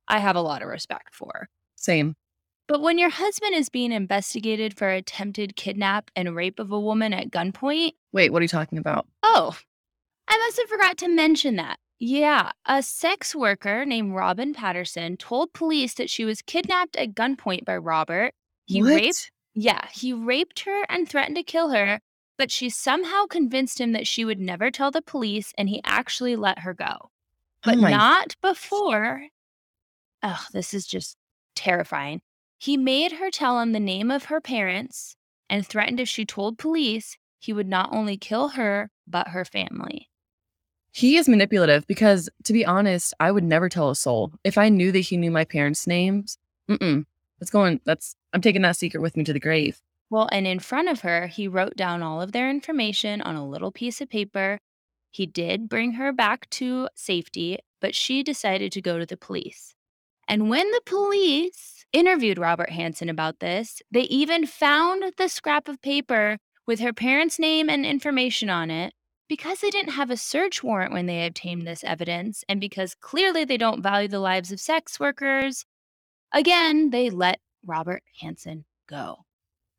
I 0.07 0.19
have 0.19 0.35
a 0.35 0.41
lot 0.41 0.61
of 0.61 0.69
respect 0.69 1.13
for. 1.13 1.49
Same. 1.75 2.15
But 2.67 2.81
when 2.81 2.97
your 2.97 3.09
husband 3.09 3.55
is 3.55 3.69
being 3.69 3.93
investigated 3.93 4.77
for 4.77 4.89
attempted 4.89 5.55
kidnap 5.55 6.11
and 6.15 6.35
rape 6.35 6.59
of 6.59 6.71
a 6.71 6.79
woman 6.79 7.13
at 7.13 7.31
gunpoint, 7.31 7.93
Wait, 8.11 8.31
what 8.31 8.41
are 8.41 8.43
you 8.43 8.49
talking 8.49 8.77
about? 8.77 9.07
Oh, 9.23 9.57
I 10.27 10.37
must 10.37 10.57
have 10.57 10.67
forgot 10.67 10.97
to 10.97 11.07
mention 11.07 11.55
that. 11.55 11.79
Yeah, 11.99 12.51
a 12.65 12.83
sex 12.83 13.33
worker 13.33 13.85
named 13.85 14.13
Robin 14.13 14.53
Patterson 14.53 15.17
told 15.17 15.53
police 15.53 15.95
that 15.95 16.09
she 16.09 16.25
was 16.25 16.41
kidnapped 16.41 16.95
at 16.95 17.15
gunpoint 17.15 17.65
by 17.65 17.77
Robert. 17.77 18.33
He 18.65 18.83
what? 18.83 18.95
raped, 18.95 19.31
yeah, 19.55 19.87
he 19.91 20.13
raped 20.13 20.59
her 20.61 20.83
and 20.89 21.09
threatened 21.09 21.37
to 21.37 21.43
kill 21.43 21.69
her, 21.69 21.99
but 22.37 22.51
she 22.51 22.69
somehow 22.69 23.25
convinced 23.25 23.79
him 23.81 23.93
that 23.93 24.05
she 24.05 24.25
would 24.25 24.39
never 24.39 24.69
tell 24.69 24.91
the 24.91 25.01
police 25.01 25.53
and 25.57 25.69
he 25.69 25.81
actually 25.85 26.35
let 26.35 26.59
her 26.59 26.73
go. 26.73 26.95
Oh 26.99 27.09
but 27.63 27.77
oh 27.77 27.89
not 27.89 28.35
before. 28.41 29.23
Oh, 30.21 30.45
this 30.53 30.73
is 30.73 30.85
just 30.85 31.15
terrifying. 31.55 32.21
He 32.57 32.77
made 32.77 33.13
her 33.13 33.29
tell 33.29 33.59
him 33.59 33.71
the 33.71 33.79
name 33.79 34.09
of 34.09 34.25
her 34.25 34.41
parents 34.41 35.15
and 35.49 35.65
threatened 35.65 35.99
if 35.99 36.09
she 36.09 36.25
told 36.25 36.57
police, 36.57 37.17
he 37.39 37.53
would 37.53 37.67
not 37.67 37.89
only 37.91 38.17
kill 38.17 38.49
her, 38.49 38.89
but 39.07 39.29
her 39.29 39.45
family. 39.45 40.09
He 40.91 41.17
is 41.17 41.29
manipulative 41.29 41.85
because, 41.85 42.29
to 42.43 42.53
be 42.53 42.65
honest, 42.65 43.13
I 43.19 43.31
would 43.31 43.43
never 43.43 43.69
tell 43.69 43.89
a 43.89 43.95
soul. 43.95 44.33
If 44.43 44.57
I 44.57 44.69
knew 44.69 44.91
that 44.91 44.99
he 44.99 45.17
knew 45.17 45.29
my 45.29 45.45
parents' 45.45 45.85
names, 45.85 46.37
mm-mm. 46.67 47.05
That's 47.39 47.51
going, 47.51 47.81
that's, 47.85 48.15
I'm 48.33 48.41
taking 48.41 48.61
that 48.63 48.77
secret 48.77 49.01
with 49.01 49.15
me 49.15 49.23
to 49.23 49.33
the 49.33 49.39
grave. 49.39 49.81
Well, 50.09 50.29
and 50.31 50.47
in 50.47 50.59
front 50.59 50.89
of 50.89 51.01
her, 51.01 51.27
he 51.27 51.47
wrote 51.47 51.75
down 51.75 52.01
all 52.01 52.21
of 52.21 52.31
their 52.31 52.49
information 52.49 53.21
on 53.21 53.35
a 53.35 53.47
little 53.47 53.71
piece 53.71 54.01
of 54.01 54.09
paper. 54.09 54.57
He 55.11 55.25
did 55.25 55.69
bring 55.69 55.93
her 55.93 56.11
back 56.11 56.49
to 56.51 56.89
safety, 56.95 57.59
but 57.81 57.93
she 57.93 58.23
decided 58.23 58.71
to 58.71 58.81
go 58.81 58.97
to 58.97 59.05
the 59.05 59.17
police. 59.17 59.75
And 60.27 60.49
when 60.49 60.71
the 60.71 60.81
mm. 60.81 60.85
police 60.85 61.76
interviewed 61.93 62.37
Robert 62.37 62.69
Hansen 62.69 63.09
about 63.09 63.39
this, 63.39 63.81
they 63.91 64.01
even 64.01 64.45
found 64.45 65.03
the 65.17 65.29
scrap 65.29 65.67
of 65.67 65.81
paper 65.81 66.37
with 66.65 66.79
her 66.79 66.93
parents' 66.93 67.39
name 67.39 67.69
and 67.69 67.85
information 67.85 68.49
on 68.49 68.69
it 68.69 68.93
because 69.29 69.59
they 69.59 69.69
didn't 69.69 69.93
have 69.93 70.09
a 70.09 70.17
search 70.17 70.63
warrant 70.63 70.93
when 70.93 71.05
they 71.05 71.25
obtained 71.25 71.67
this 71.67 71.83
evidence, 71.83 72.43
and 72.47 72.61
because 72.61 72.95
clearly 72.95 73.43
they 73.43 73.57
don't 73.57 73.81
value 73.83 74.07
the 74.07 74.19
lives 74.19 74.51
of 74.51 74.59
sex 74.59 74.99
workers. 74.99 75.65
Again, 76.33 76.91
they 76.91 77.09
let 77.09 77.39
Robert 77.65 78.03
Hansen 78.21 78.65
go. 78.87 79.25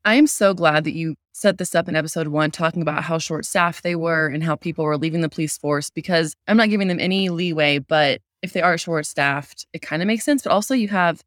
I 0.05 0.15
am 0.15 0.27
so 0.27 0.53
glad 0.53 0.83
that 0.85 0.95
you 0.95 1.15
set 1.33 1.57
this 1.57 1.75
up 1.75 1.87
in 1.89 1.95
episode 1.95 2.27
one, 2.27 2.51
talking 2.51 2.81
about 2.81 3.03
how 3.03 3.17
short 3.17 3.45
staffed 3.45 3.83
they 3.83 3.95
were 3.95 4.27
and 4.27 4.43
how 4.43 4.55
people 4.55 4.85
were 4.85 4.97
leaving 4.97 5.21
the 5.21 5.29
police 5.29 5.57
force 5.57 5.89
because 5.89 6.35
I'm 6.47 6.57
not 6.57 6.69
giving 6.69 6.87
them 6.87 6.99
any 6.99 7.29
leeway, 7.29 7.79
but 7.79 8.21
if 8.41 8.53
they 8.53 8.61
are 8.61 8.77
short 8.77 9.05
staffed, 9.05 9.65
it 9.73 9.81
kind 9.81 10.01
of 10.01 10.07
makes 10.07 10.23
sense. 10.23 10.43
But 10.43 10.51
also, 10.51 10.73
you 10.73 10.87
have 10.87 11.21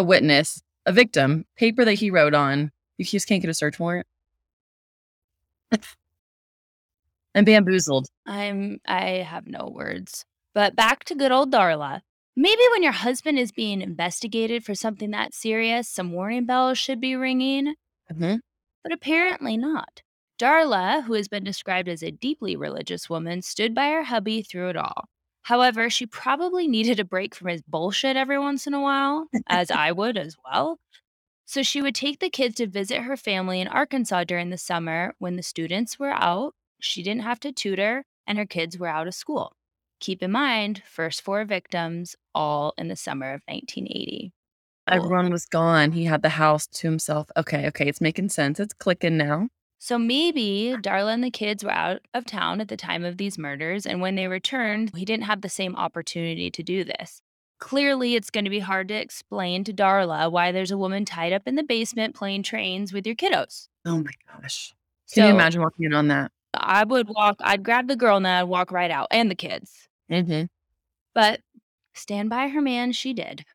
a 0.00 0.02
witness, 0.02 0.62
a 0.86 0.92
victim, 0.92 1.44
paper 1.56 1.84
that 1.84 1.92
he 1.94 2.10
wrote 2.10 2.34
on. 2.34 2.72
You 2.96 3.04
just 3.04 3.28
can't 3.28 3.42
get 3.42 3.50
a 3.50 3.54
search 3.54 3.78
warrant. 3.78 4.06
I'm 7.34 7.44
bamboozled. 7.44 8.08
I'm 8.26 8.80
I 8.86 9.24
have 9.28 9.46
no 9.46 9.70
words. 9.72 10.24
But 10.54 10.74
back 10.74 11.04
to 11.04 11.14
good 11.14 11.30
old 11.30 11.52
Darla. 11.52 12.00
Maybe 12.34 12.62
when 12.72 12.82
your 12.82 12.92
husband 12.92 13.38
is 13.38 13.52
being 13.52 13.82
investigated 13.82 14.64
for 14.64 14.74
something 14.74 15.10
that 15.10 15.34
serious, 15.34 15.86
some 15.88 16.12
warning 16.12 16.46
bells 16.46 16.78
should 16.78 17.00
be 17.00 17.14
ringing. 17.14 17.74
Mm-hmm. 18.10 18.36
But 18.82 18.92
apparently 18.92 19.58
not. 19.58 20.02
Darla, 20.40 21.04
who 21.04 21.12
has 21.12 21.28
been 21.28 21.44
described 21.44 21.88
as 21.88 22.02
a 22.02 22.10
deeply 22.10 22.56
religious 22.56 23.10
woman, 23.10 23.42
stood 23.42 23.74
by 23.74 23.90
her 23.90 24.04
hubby 24.04 24.40
through 24.40 24.70
it 24.70 24.76
all. 24.76 25.04
However, 25.42 25.90
she 25.90 26.06
probably 26.06 26.68
needed 26.68 27.00
a 27.00 27.04
break 27.04 27.34
from 27.34 27.48
his 27.48 27.62
bullshit 27.62 28.16
every 28.16 28.38
once 28.38 28.66
in 28.66 28.74
a 28.74 28.80
while, 28.80 29.26
as 29.48 29.70
I 29.70 29.92
would 29.92 30.16
as 30.16 30.36
well. 30.44 30.78
So 31.46 31.62
she 31.62 31.82
would 31.82 31.94
take 31.94 32.20
the 32.20 32.30
kids 32.30 32.56
to 32.56 32.66
visit 32.66 33.02
her 33.02 33.16
family 33.16 33.60
in 33.60 33.66
Arkansas 33.66 34.24
during 34.24 34.50
the 34.50 34.58
summer 34.58 35.14
when 35.18 35.36
the 35.36 35.42
students 35.42 35.98
were 35.98 36.12
out. 36.12 36.54
She 36.80 37.02
didn't 37.02 37.22
have 37.22 37.40
to 37.40 37.52
tutor, 37.52 38.04
and 38.26 38.38
her 38.38 38.46
kids 38.46 38.78
were 38.78 38.86
out 38.86 39.08
of 39.08 39.14
school. 39.14 39.56
Keep 39.98 40.22
in 40.22 40.30
mind, 40.30 40.82
first 40.86 41.22
four 41.22 41.44
victims, 41.44 42.16
all 42.34 42.72
in 42.78 42.88
the 42.88 42.96
summer 42.96 43.32
of 43.32 43.42
1980. 43.48 44.32
Cool. 44.88 44.96
Everyone 44.96 45.30
was 45.30 45.44
gone. 45.44 45.92
He 45.92 46.04
had 46.04 46.22
the 46.22 46.30
house 46.30 46.66
to 46.68 46.86
himself. 46.86 47.28
Okay, 47.36 47.66
okay, 47.66 47.88
it's 47.88 48.00
making 48.00 48.28
sense. 48.30 48.60
It's 48.60 48.72
clicking 48.72 49.16
now. 49.16 49.48
So 49.82 49.98
maybe 49.98 50.74
Darla 50.78 51.14
and 51.14 51.24
the 51.24 51.30
kids 51.30 51.64
were 51.64 51.70
out 51.70 52.02
of 52.12 52.26
town 52.26 52.60
at 52.60 52.68
the 52.68 52.76
time 52.76 53.02
of 53.02 53.16
these 53.16 53.38
murders, 53.38 53.86
and 53.86 54.02
when 54.02 54.14
they 54.14 54.28
returned, 54.28 54.94
he 54.94 55.06
didn't 55.06 55.24
have 55.24 55.40
the 55.40 55.48
same 55.48 55.74
opportunity 55.74 56.50
to 56.50 56.62
do 56.62 56.84
this. 56.84 57.22
Clearly, 57.60 58.14
it's 58.14 58.28
going 58.28 58.44
to 58.44 58.50
be 58.50 58.58
hard 58.58 58.88
to 58.88 58.94
explain 58.94 59.64
to 59.64 59.72
Darla 59.72 60.30
why 60.30 60.52
there's 60.52 60.70
a 60.70 60.76
woman 60.76 61.06
tied 61.06 61.32
up 61.32 61.42
in 61.46 61.54
the 61.54 61.62
basement 61.62 62.14
playing 62.14 62.42
trains 62.42 62.92
with 62.92 63.06
your 63.06 63.16
kiddos. 63.16 63.68
Oh 63.86 63.96
my 64.02 64.12
gosh. 64.30 64.74
Can 65.12 65.24
you 65.24 65.30
So 65.30 65.34
imagine 65.36 65.62
walking 65.62 65.86
in 65.86 65.94
on 65.94 66.08
that? 66.08 66.30
I 66.52 66.84
would 66.84 67.08
walk, 67.08 67.36
I'd 67.40 67.62
grab 67.62 67.88
the 67.88 67.96
girl 67.96 68.20
now 68.20 68.40
and 68.40 68.50
walk 68.50 68.70
right 68.72 68.90
out, 68.90 69.08
and 69.10 69.30
the 69.30 69.34
kids. 69.34 69.88
hmm 70.10 70.42
But 71.14 71.40
stand 71.94 72.28
by 72.28 72.48
her 72.48 72.60
man, 72.60 72.92
she 72.92 73.14
did. 73.14 73.46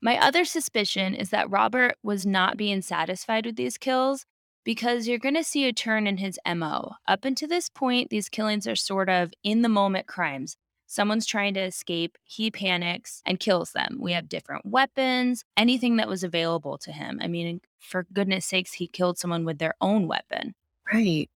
My 0.00 0.18
other 0.18 0.46
suspicion 0.46 1.14
is 1.14 1.28
that 1.30 1.50
Robert 1.50 1.96
was 2.02 2.24
not 2.24 2.56
being 2.56 2.80
satisfied 2.80 3.44
with 3.44 3.56
these 3.56 3.76
kills 3.76 4.24
because 4.66 5.06
you're 5.06 5.16
going 5.16 5.36
to 5.36 5.44
see 5.44 5.64
a 5.66 5.72
turn 5.72 6.08
in 6.08 6.16
his 6.16 6.40
MO. 6.44 6.96
Up 7.06 7.24
until 7.24 7.48
this 7.48 7.70
point, 7.70 8.10
these 8.10 8.28
killings 8.28 8.66
are 8.66 8.74
sort 8.74 9.08
of 9.08 9.32
in 9.44 9.62
the 9.62 9.68
moment 9.68 10.08
crimes. 10.08 10.56
Someone's 10.88 11.24
trying 11.24 11.54
to 11.54 11.60
escape, 11.60 12.18
he 12.24 12.50
panics 12.50 13.22
and 13.24 13.38
kills 13.38 13.70
them. 13.72 13.98
We 14.00 14.12
have 14.12 14.28
different 14.28 14.66
weapons, 14.66 15.44
anything 15.56 15.96
that 15.96 16.08
was 16.08 16.24
available 16.24 16.78
to 16.78 16.90
him. 16.90 17.20
I 17.22 17.28
mean, 17.28 17.60
for 17.78 18.06
goodness 18.12 18.44
sakes, 18.44 18.72
he 18.72 18.88
killed 18.88 19.18
someone 19.18 19.44
with 19.44 19.58
their 19.58 19.74
own 19.80 20.08
weapon. 20.08 20.54
Right. 20.92 21.30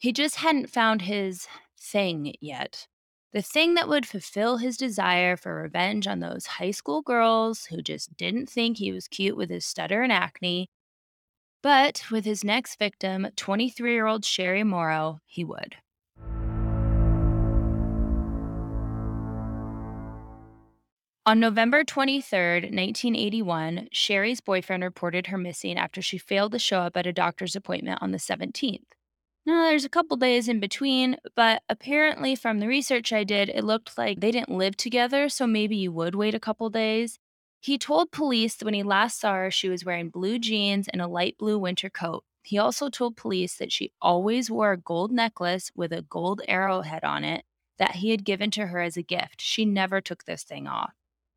He 0.00 0.12
just 0.12 0.36
hadn't 0.36 0.68
found 0.68 1.02
his 1.02 1.46
thing 1.80 2.34
yet. 2.40 2.88
The 3.32 3.42
thing 3.42 3.74
that 3.74 3.88
would 3.88 4.06
fulfill 4.06 4.56
his 4.56 4.76
desire 4.76 5.36
for 5.36 5.54
revenge 5.54 6.08
on 6.08 6.18
those 6.18 6.46
high 6.46 6.72
school 6.72 7.00
girls 7.00 7.66
who 7.66 7.80
just 7.80 8.16
didn't 8.16 8.50
think 8.50 8.78
he 8.78 8.90
was 8.90 9.06
cute 9.06 9.36
with 9.36 9.50
his 9.50 9.64
stutter 9.64 10.02
and 10.02 10.12
acne. 10.12 10.68
But 11.62 12.02
with 12.10 12.24
his 12.24 12.42
next 12.42 12.78
victim, 12.78 13.28
23 13.36 13.92
year 13.92 14.06
old 14.06 14.24
Sherry 14.24 14.64
Morrow, 14.64 15.20
he 15.24 15.44
would. 15.44 15.76
On 21.24 21.38
November 21.38 21.84
23rd, 21.84 22.62
1981, 22.74 23.88
Sherry's 23.92 24.40
boyfriend 24.40 24.82
reported 24.82 25.28
her 25.28 25.38
missing 25.38 25.78
after 25.78 26.02
she 26.02 26.18
failed 26.18 26.50
to 26.50 26.58
show 26.58 26.80
up 26.80 26.96
at 26.96 27.06
a 27.06 27.12
doctor's 27.12 27.54
appointment 27.54 28.02
on 28.02 28.10
the 28.10 28.18
17th. 28.18 28.82
Now, 29.46 29.62
there's 29.62 29.84
a 29.84 29.88
couple 29.88 30.16
days 30.16 30.48
in 30.48 30.58
between, 30.58 31.16
but 31.36 31.62
apparently, 31.68 32.34
from 32.34 32.58
the 32.58 32.66
research 32.66 33.12
I 33.12 33.22
did, 33.22 33.48
it 33.48 33.62
looked 33.62 33.96
like 33.96 34.18
they 34.18 34.32
didn't 34.32 34.56
live 34.56 34.76
together, 34.76 35.28
so 35.28 35.46
maybe 35.46 35.76
you 35.76 35.92
would 35.92 36.16
wait 36.16 36.34
a 36.34 36.40
couple 36.40 36.68
days. 36.70 37.20
He 37.62 37.78
told 37.78 38.10
police 38.10 38.56
that 38.56 38.64
when 38.64 38.74
he 38.74 38.82
last 38.82 39.20
saw 39.20 39.34
her, 39.34 39.50
she 39.50 39.68
was 39.68 39.84
wearing 39.84 40.10
blue 40.10 40.38
jeans 40.40 40.88
and 40.88 41.00
a 41.00 41.06
light 41.06 41.38
blue 41.38 41.58
winter 41.58 41.88
coat. 41.88 42.24
He 42.42 42.58
also 42.58 42.90
told 42.90 43.16
police 43.16 43.56
that 43.58 43.70
she 43.72 43.92
always 44.02 44.50
wore 44.50 44.72
a 44.72 44.76
gold 44.76 45.12
necklace 45.12 45.70
with 45.76 45.92
a 45.92 46.02
gold 46.02 46.42
arrowhead 46.48 47.04
on 47.04 47.22
it 47.24 47.44
that 47.78 47.92
he 47.96 48.10
had 48.10 48.24
given 48.24 48.50
to 48.52 48.66
her 48.66 48.80
as 48.80 48.96
a 48.96 49.02
gift. 49.02 49.40
She 49.40 49.64
never 49.64 50.00
took 50.00 50.24
this 50.24 50.42
thing 50.42 50.66
off. 50.66 50.92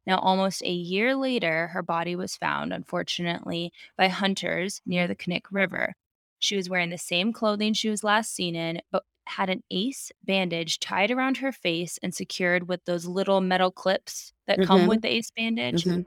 Now, 0.08 0.18
almost 0.20 0.64
a 0.64 0.72
year 0.72 1.16
later, 1.16 1.68
her 1.68 1.84
body 1.84 2.16
was 2.16 2.36
found, 2.36 2.74
unfortunately, 2.74 3.72
by 3.98 4.08
hunters 4.08 4.82
near 4.86 5.08
the 5.08 5.16
Knik 5.16 5.46
River. 5.52 5.94
She 6.40 6.56
was 6.56 6.70
wearing 6.70 6.90
the 6.90 6.98
same 6.98 7.34
clothing 7.34 7.74
she 7.74 7.90
was 7.90 8.04
last 8.04 8.34
seen 8.34 8.56
in, 8.56 8.82
but 8.92 9.04
had 9.28 9.50
an 9.52 9.64
ace 9.72 10.12
bandage 10.24 10.80
tied 10.80 11.12
around 11.12 11.38
her 11.38 11.52
face 11.52 12.00
and 12.04 12.14
secured 12.16 12.68
with 12.68 12.84
those 12.86 13.06
little 13.08 13.42
metal 13.42 13.72
clips 13.72 14.34
that 14.48 14.62
come 14.62 14.86
Mhm. 14.86 14.88
with 14.88 15.02
the 15.02 15.08
ace 15.10 15.32
bandage. 15.32 15.88
Mhm. 15.88 16.06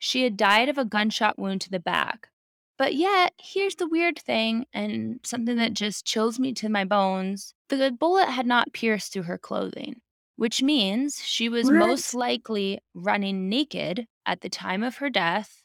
She 0.00 0.24
had 0.24 0.36
died 0.36 0.70
of 0.70 0.78
a 0.78 0.84
gunshot 0.84 1.38
wound 1.38 1.60
to 1.60 1.70
the 1.70 1.78
back. 1.78 2.30
But 2.78 2.94
yet, 2.94 3.34
here's 3.38 3.74
the 3.74 3.86
weird 3.86 4.18
thing, 4.18 4.64
and 4.72 5.20
something 5.22 5.56
that 5.56 5.74
just 5.74 6.06
chills 6.06 6.38
me 6.38 6.54
to 6.54 6.70
my 6.70 6.86
bones. 6.86 7.52
The 7.68 7.92
bullet 7.92 8.30
had 8.30 8.46
not 8.46 8.72
pierced 8.72 9.12
through 9.12 9.24
her 9.24 9.36
clothing, 9.36 10.00
which 10.36 10.62
means 10.62 11.22
she 11.22 11.50
was 11.50 11.70
most 11.70 12.14
likely 12.14 12.80
running 12.94 13.50
naked 13.50 14.06
at 14.24 14.40
the 14.40 14.48
time 14.48 14.82
of 14.82 14.96
her 14.96 15.10
death. 15.10 15.62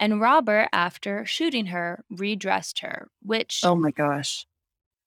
And 0.00 0.18
Robert, 0.18 0.70
after 0.72 1.26
shooting 1.26 1.66
her, 1.66 2.02
redressed 2.08 2.78
her, 2.78 3.08
which 3.20 3.60
Oh 3.62 3.76
my 3.76 3.90
gosh. 3.90 4.46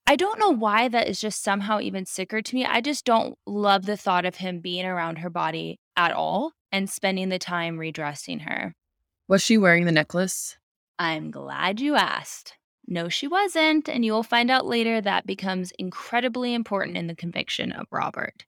I 0.06 0.16
don't 0.16 0.40
know 0.40 0.52
why 0.52 0.88
that 0.88 1.08
is 1.08 1.20
just 1.20 1.44
somehow 1.44 1.80
even 1.80 2.06
sicker 2.06 2.44
to 2.44 2.56
me. 2.56 2.64
I 2.64 2.82
just 2.82 3.04
don't 3.04 3.36
love 3.48 3.88
the 3.88 3.98
thought 3.98 4.26
of 4.26 4.36
him 4.36 4.60
being 4.60 4.86
around 4.86 5.18
her 5.18 5.32
body 5.32 5.80
at 5.96 6.14
all 6.14 6.54
and 6.72 6.90
spending 6.90 7.30
the 7.30 7.40
time 7.40 7.78
redressing 7.78 8.40
her. 8.40 8.74
Was 9.28 9.44
she 9.44 9.58
wearing 9.58 9.86
the 9.86 9.92
necklace? 9.92 10.58
I'm 11.00 11.32
glad 11.32 11.80
you 11.80 11.96
asked. 11.96 12.54
No, 12.88 13.10
she 13.10 13.28
wasn't, 13.28 13.90
and 13.90 14.06
you 14.06 14.14
will 14.14 14.24
find 14.24 14.50
out 14.50 14.66
later 14.66 15.02
that 15.02 15.28
becomes 15.28 15.74
incredibly 15.78 16.54
important 16.54 16.98
in 16.98 17.08
the 17.08 17.16
conviction 17.16 17.74
of 17.74 17.88
Robert. 17.92 18.46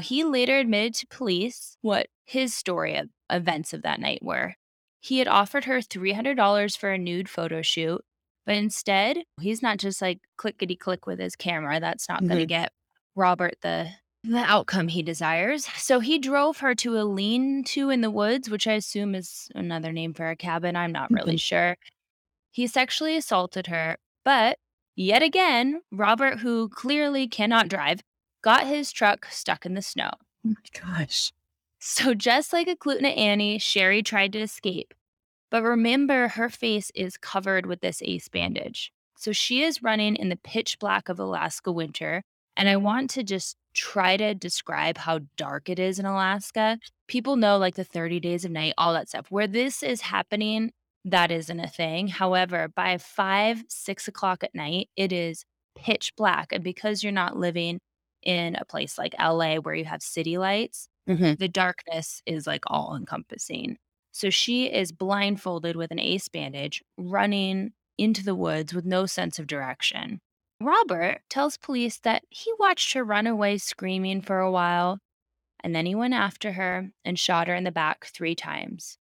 He 0.00 0.24
later 0.24 0.58
admitted 0.58 0.94
to 0.94 1.06
police 1.06 1.76
what 1.80 2.08
his 2.24 2.54
story 2.54 2.96
of 2.96 3.08
events 3.30 3.72
of 3.72 3.82
that 3.82 4.00
night 4.00 4.20
were. 4.22 4.54
He 5.00 5.18
had 5.18 5.28
offered 5.28 5.64
her 5.64 5.78
$300 5.80 6.76
for 6.76 6.90
a 6.90 6.98
nude 6.98 7.28
photo 7.28 7.62
shoot, 7.62 8.02
but 8.44 8.54
instead, 8.56 9.18
he's 9.40 9.62
not 9.62 9.78
just 9.78 10.02
like 10.02 10.18
clickety 10.36 10.76
click 10.76 11.06
with 11.06 11.18
his 11.18 11.36
camera. 11.36 11.80
That's 11.80 12.08
not 12.08 12.20
going 12.20 12.30
to 12.30 12.36
mm-hmm. 12.36 12.62
get 12.62 12.72
Robert 13.16 13.54
the 13.62 13.88
the 14.22 14.38
outcome 14.38 14.88
he 14.88 15.02
desires. 15.02 15.64
So 15.76 16.00
he 16.00 16.18
drove 16.18 16.58
her 16.58 16.74
to 16.76 16.98
a 16.98 17.04
lean 17.04 17.64
to 17.64 17.90
in 17.90 18.00
the 18.02 18.10
woods, 18.10 18.50
which 18.50 18.66
I 18.66 18.74
assume 18.74 19.14
is 19.14 19.50
another 19.54 19.92
name 19.92 20.12
for 20.14 20.28
a 20.28 20.36
cabin. 20.36 20.76
I'm 20.76 20.92
not 20.92 21.10
really 21.10 21.36
Mhm. 21.36 21.40
sure. 21.40 21.76
He 22.50 22.66
sexually 22.66 23.16
assaulted 23.16 23.68
her, 23.68 23.96
but 24.24 24.58
yet 24.94 25.22
again, 25.22 25.82
Robert, 25.90 26.40
who 26.40 26.68
clearly 26.68 27.28
cannot 27.28 27.68
drive, 27.68 28.02
got 28.42 28.66
his 28.66 28.92
truck 28.92 29.26
stuck 29.26 29.64
in 29.64 29.74
the 29.74 29.82
snow. 29.82 30.10
Oh 30.46 30.50
my 30.50 30.80
gosh. 30.80 31.32
So, 31.78 32.12
just 32.12 32.52
like 32.52 32.66
Eklutna 32.68 33.16
Annie, 33.16 33.58
Sherry 33.58 34.02
tried 34.02 34.32
to 34.34 34.40
escape. 34.40 34.92
But 35.50 35.62
remember, 35.62 36.28
her 36.28 36.50
face 36.50 36.90
is 36.94 37.16
covered 37.16 37.64
with 37.66 37.80
this 37.80 38.02
ace 38.02 38.28
bandage. 38.28 38.92
So, 39.16 39.32
she 39.32 39.62
is 39.62 39.82
running 39.82 40.16
in 40.16 40.28
the 40.28 40.36
pitch 40.36 40.78
black 40.78 41.08
of 41.08 41.18
Alaska 41.18 41.72
winter. 41.72 42.22
And 42.56 42.68
I 42.68 42.76
want 42.76 43.10
to 43.10 43.22
just 43.22 43.56
try 43.74 44.16
to 44.16 44.34
describe 44.34 44.98
how 44.98 45.20
dark 45.36 45.68
it 45.68 45.78
is 45.78 45.98
in 45.98 46.04
Alaska. 46.06 46.78
People 47.06 47.36
know 47.36 47.56
like 47.56 47.76
the 47.76 47.84
30 47.84 48.20
days 48.20 48.44
of 48.44 48.50
night, 48.50 48.74
all 48.76 48.92
that 48.92 49.08
stuff. 49.08 49.26
Where 49.30 49.46
this 49.46 49.82
is 49.82 50.00
happening, 50.00 50.72
that 51.04 51.30
isn't 51.30 51.60
a 51.60 51.68
thing. 51.68 52.08
However, 52.08 52.68
by 52.68 52.98
five, 52.98 53.62
six 53.68 54.08
o'clock 54.08 54.42
at 54.44 54.54
night, 54.54 54.88
it 54.96 55.12
is 55.12 55.44
pitch 55.76 56.12
black. 56.16 56.52
And 56.52 56.64
because 56.64 57.02
you're 57.02 57.12
not 57.12 57.36
living 57.36 57.80
in 58.22 58.56
a 58.56 58.64
place 58.64 58.98
like 58.98 59.14
LA 59.18 59.56
where 59.56 59.74
you 59.74 59.84
have 59.86 60.02
city 60.02 60.36
lights, 60.36 60.88
Mhm. 61.08 61.38
the 61.38 61.48
darkness 61.48 62.20
is 62.26 62.46
like 62.46 62.64
all 62.66 62.94
encompassing. 62.96 63.78
So 64.12 64.28
she 64.28 64.66
is 64.66 64.92
blindfolded 64.92 65.76
with 65.76 65.90
an 65.92 66.00
ace 66.00 66.28
bandage, 66.28 66.82
running 66.98 67.72
into 67.96 68.22
the 68.24 68.34
woods 68.34 68.74
with 68.74 68.84
no 68.84 69.06
sense 69.06 69.38
of 69.38 69.46
direction. 69.46 70.20
Robert 70.60 71.22
tells 71.30 71.56
police 71.56 71.98
that 71.98 72.22
he 72.28 72.52
watched 72.58 72.92
her 72.92 73.02
run 73.02 73.26
away 73.26 73.56
screaming 73.56 74.20
for 74.20 74.40
a 74.40 74.50
while, 74.50 74.98
and 75.64 75.74
then 75.74 75.86
he 75.86 75.94
went 75.94 76.14
after 76.14 76.52
her 76.52 76.90
and 77.04 77.18
shot 77.18 77.48
her 77.48 77.54
in 77.54 77.64
the 77.64 77.72
back 77.72 78.04
three 78.04 78.34
times. 78.34 78.98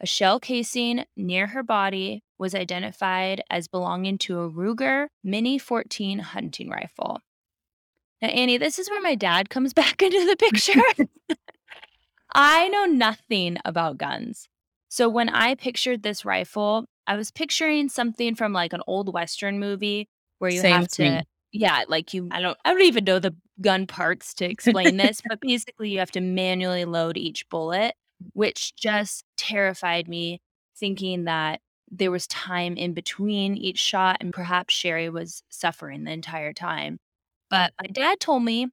A 0.00 0.06
shell 0.06 0.40
casing 0.40 1.04
near 1.16 1.48
her 1.48 1.62
body 1.62 2.22
was 2.36 2.54
identified 2.54 3.42
as 3.50 3.68
belonging 3.68 4.18
to 4.18 4.40
a 4.40 4.50
Ruger 4.50 5.08
Mini 5.22 5.58
14 5.58 6.18
hunting 6.20 6.68
rifle. 6.68 7.20
Now, 8.20 8.28
Annie, 8.28 8.58
this 8.58 8.78
is 8.78 8.90
where 8.90 9.02
my 9.02 9.14
dad 9.14 9.50
comes 9.50 9.72
back 9.74 10.02
into 10.02 10.26
the 10.26 10.36
picture. 10.36 10.82
I 12.34 12.68
know 12.68 12.84
nothing 12.84 13.58
about 13.64 13.98
guns. 13.98 14.48
So 14.88 15.08
when 15.08 15.28
I 15.28 15.54
pictured 15.54 16.02
this 16.02 16.24
rifle, 16.24 16.86
I 17.06 17.16
was 17.16 17.30
picturing 17.30 17.88
something 17.88 18.34
from 18.34 18.52
like 18.52 18.72
an 18.72 18.82
old 18.86 19.12
Western 19.12 19.58
movie 19.58 20.08
where 20.38 20.50
you 20.50 20.60
Same 20.60 20.72
have 20.72 20.88
to. 20.88 21.24
Yeah, 21.52 21.84
like 21.88 22.12
you 22.12 22.28
I 22.30 22.40
don't 22.40 22.58
I 22.64 22.72
don't 22.72 22.82
even 22.82 23.04
know 23.04 23.18
the 23.18 23.34
gun 23.60 23.86
parts 23.86 24.34
to 24.34 24.44
explain 24.44 24.96
this, 24.96 25.22
but 25.26 25.40
basically 25.42 25.90
you 25.90 25.98
have 25.98 26.10
to 26.12 26.20
manually 26.20 26.84
load 26.84 27.16
each 27.16 27.48
bullet, 27.48 27.94
which 28.32 28.74
just 28.76 29.24
terrified 29.36 30.08
me 30.08 30.40
thinking 30.76 31.24
that 31.24 31.60
there 31.90 32.10
was 32.10 32.26
time 32.26 32.76
in 32.76 32.92
between 32.92 33.56
each 33.56 33.78
shot 33.78 34.18
and 34.20 34.32
perhaps 34.32 34.74
Sherry 34.74 35.08
was 35.08 35.42
suffering 35.48 36.04
the 36.04 36.12
entire 36.12 36.52
time. 36.52 36.98
But 37.50 37.72
my 37.80 37.88
dad 37.88 38.20
told 38.20 38.44
me 38.44 38.68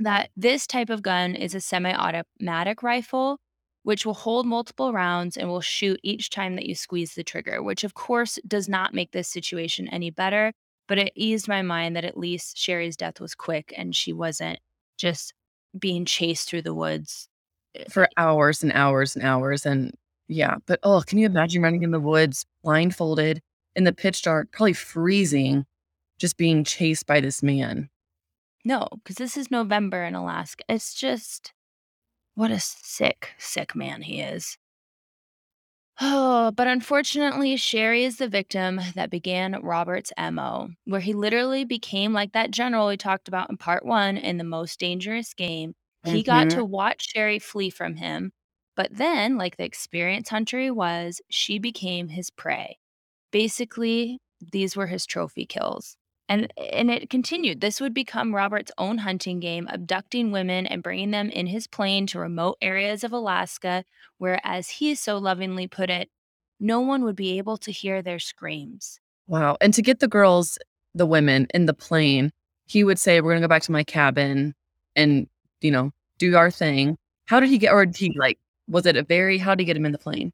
that 0.00 0.30
this 0.36 0.66
type 0.66 0.90
of 0.90 1.02
gun 1.02 1.34
is 1.34 1.54
a 1.54 1.60
semi-automatic 1.60 2.82
rifle, 2.82 3.38
which 3.82 4.04
will 4.04 4.14
hold 4.14 4.46
multiple 4.46 4.92
rounds 4.92 5.36
and 5.36 5.48
will 5.48 5.60
shoot 5.60 6.00
each 6.02 6.30
time 6.30 6.56
that 6.56 6.66
you 6.66 6.74
squeeze 6.74 7.14
the 7.14 7.22
trigger, 7.22 7.62
which 7.62 7.84
of 7.84 7.94
course 7.94 8.38
does 8.46 8.68
not 8.68 8.94
make 8.94 9.12
this 9.12 9.28
situation 9.28 9.88
any 9.88 10.10
better, 10.10 10.52
but 10.90 10.98
it 10.98 11.12
eased 11.14 11.46
my 11.46 11.62
mind 11.62 11.94
that 11.94 12.04
at 12.04 12.18
least 12.18 12.58
Sherry's 12.58 12.96
death 12.96 13.20
was 13.20 13.36
quick 13.36 13.72
and 13.76 13.94
she 13.94 14.12
wasn't 14.12 14.58
just 14.98 15.32
being 15.78 16.04
chased 16.04 16.48
through 16.48 16.62
the 16.62 16.74
woods. 16.74 17.28
Eh, 17.76 17.84
For 17.88 18.08
hours 18.16 18.64
and 18.64 18.72
hours 18.72 19.14
and 19.14 19.24
hours, 19.24 19.64
and 19.64 19.94
yeah, 20.26 20.56
but, 20.66 20.80
oh, 20.82 21.00
can 21.06 21.18
you 21.20 21.26
imagine 21.26 21.62
running 21.62 21.84
in 21.84 21.92
the 21.92 22.00
woods 22.00 22.44
blindfolded 22.64 23.40
in 23.76 23.84
the 23.84 23.92
pitch 23.92 24.22
dark, 24.22 24.50
probably 24.50 24.72
freezing, 24.72 25.64
just 26.18 26.36
being 26.36 26.64
chased 26.64 27.06
by 27.06 27.20
this 27.20 27.40
man? 27.40 27.88
No, 28.64 28.88
'cause 29.04 29.14
this 29.14 29.36
is 29.36 29.48
November 29.48 30.02
in 30.02 30.16
Alaska. 30.16 30.64
It's 30.68 30.92
just 30.92 31.52
what 32.34 32.50
a 32.50 32.58
sick, 32.58 33.30
sick 33.38 33.76
man 33.76 34.02
he 34.02 34.20
is. 34.20 34.58
Oh, 36.00 36.52
but 36.52 36.66
unfortunately, 36.66 37.56
Sherry 37.56 38.04
is 38.04 38.16
the 38.18 38.28
victim 38.28 38.80
that 38.94 39.10
began 39.10 39.60
Robert's 39.62 40.12
MO, 40.16 40.70
where 40.84 41.00
he 41.00 41.12
literally 41.12 41.64
became 41.64 42.12
like 42.12 42.32
that 42.32 42.50
general 42.50 42.86
we 42.88 42.96
talked 42.96 43.28
about 43.28 43.50
in 43.50 43.56
part 43.56 43.84
1 43.84 44.16
in 44.16 44.38
The 44.38 44.44
Most 44.44 44.78
Dangerous 44.80 45.34
Game. 45.34 45.74
He 46.04 46.22
got 46.22 46.48
Mhm. 46.48 46.50
to 46.50 46.64
watch 46.64 47.08
Sherry 47.10 47.38
flee 47.38 47.70
from 47.70 47.96
him, 47.96 48.32
but 48.76 48.88
then, 48.96 49.36
like 49.36 49.56
the 49.56 49.64
experienced 49.64 50.30
hunter 50.30 50.58
he 50.60 50.70
was, 50.70 51.20
she 51.30 51.58
became 51.58 52.08
his 52.08 52.30
prey. 52.30 52.78
Basically, 53.32 54.20
these 54.52 54.76
were 54.76 54.88
his 54.88 55.06
trophy 55.06 55.46
kills. 55.46 55.96
And 56.30 56.52
and 56.72 56.92
it 56.92 57.10
continued. 57.10 57.60
This 57.60 57.80
would 57.80 57.92
become 57.92 58.32
Robert's 58.34 58.70
own 58.78 58.98
hunting 58.98 59.40
game, 59.40 59.66
abducting 59.68 60.30
women 60.30 60.64
and 60.64 60.80
bringing 60.80 61.10
them 61.10 61.28
in 61.28 61.48
his 61.48 61.66
plane 61.66 62.06
to 62.06 62.20
remote 62.20 62.56
areas 62.62 63.02
of 63.02 63.12
Alaska, 63.12 63.84
where, 64.18 64.40
as 64.44 64.70
he 64.70 64.94
so 64.94 65.18
lovingly 65.18 65.66
put 65.66 65.90
it, 65.90 66.08
no 66.60 66.80
one 66.80 67.02
would 67.02 67.16
be 67.16 67.36
able 67.38 67.56
to 67.56 67.72
hear 67.72 68.00
their 68.00 68.20
screams. 68.20 69.00
Wow, 69.26 69.56
and 69.60 69.74
to 69.74 69.82
get 69.82 69.98
the 69.98 70.06
girls 70.06 70.56
the 70.94 71.04
women 71.04 71.48
in 71.52 71.66
the 71.66 71.74
plane, 71.74 72.30
he 72.66 72.84
would 72.84 73.00
say, 73.00 73.20
"We're 73.20 73.32
gonna 73.32 73.40
go 73.40 73.48
back 73.48 73.62
to 73.62 73.72
my 73.72 73.82
cabin 73.82 74.54
and, 74.94 75.28
you 75.60 75.72
know, 75.72 75.90
do 76.18 76.36
our 76.36 76.50
thing." 76.52 76.96
How 77.26 77.40
did 77.40 77.48
he 77.48 77.58
get 77.58 77.72
or 77.72 77.86
did 77.86 77.96
he, 77.96 78.12
like 78.16 78.38
was 78.68 78.86
it 78.86 78.96
a 78.96 79.02
very 79.02 79.38
how 79.38 79.56
did 79.56 79.62
he 79.62 79.66
get 79.66 79.76
him 79.76 79.84
in 79.86 79.92
the 79.92 79.98
plane? 79.98 80.32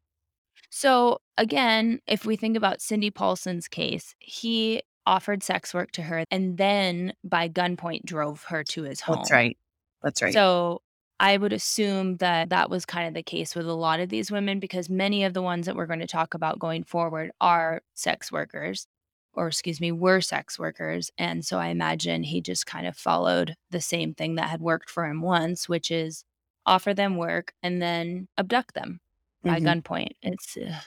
So, 0.69 1.21
again, 1.39 2.01
if 2.07 2.27
we 2.27 2.37
think 2.37 2.55
about 2.57 2.83
Cindy 2.83 3.11
Paulson's 3.11 3.67
case, 3.69 4.15
he 4.19 4.83
offered 5.07 5.43
sex 5.43 5.73
work 5.75 5.93
to 5.93 6.03
her 6.03 6.25
and 6.31 6.59
then 6.59 7.13
by 7.25 7.49
gunpoint 7.49 8.05
drove 8.05 8.45
her 8.45 8.65
to 8.65 8.83
his 8.83 9.01
home. 9.01 9.17
That's 9.17 9.31
right. 9.33 9.57
That's 10.03 10.23
right. 10.23 10.33
So, 10.33 10.83
I 11.19 11.39
would 11.39 11.55
assume 11.55 12.19
that 12.19 12.51
that 12.51 12.69
was 12.69 12.85
kind 12.85 13.09
of 13.09 13.15
the 13.15 13.23
case 13.23 13.55
with 13.55 13.67
a 13.67 13.73
lot 13.73 14.01
of 14.01 14.11
these 14.11 14.31
women 14.31 14.61
because 14.61 14.91
many 14.91 15.25
of 15.25 15.33
the 15.33 15.41
ones 15.41 15.65
that 15.67 15.75
we're 15.77 15.87
gonna 15.87 16.07
talk 16.07 16.35
about 16.35 16.59
going 16.59 16.85
forward 16.85 17.31
are 17.41 17.81
sex 17.95 18.31
workers, 18.31 18.87
or 19.33 19.47
excuse 19.49 19.81
me, 19.81 19.93
were 19.93 20.21
sex 20.21 20.59
workers, 20.59 21.11
and 21.17 21.43
so 21.45 21.59
I 21.59 21.69
imagine 21.69 22.23
he 22.25 22.43
just 22.43 22.67
kind 22.67 22.87
of 22.87 22.97
followed 22.99 23.55
the 23.71 23.81
same 23.81 24.13
thing 24.15 24.35
that 24.35 24.51
had 24.51 24.61
worked 24.61 24.91
for 24.91 25.07
him 25.07 25.23
once, 25.23 25.69
which 25.71 25.91
is 25.91 26.23
offer 26.67 26.93
them 26.93 27.17
work 27.17 27.55
and 27.63 27.81
then 27.81 28.29
abduct 28.37 28.75
them 28.75 29.01
by 29.43 29.59
Mhm. 29.61 29.83
gunpoint. 29.83 30.11
It's, 30.23 30.57
ugh 30.59 30.83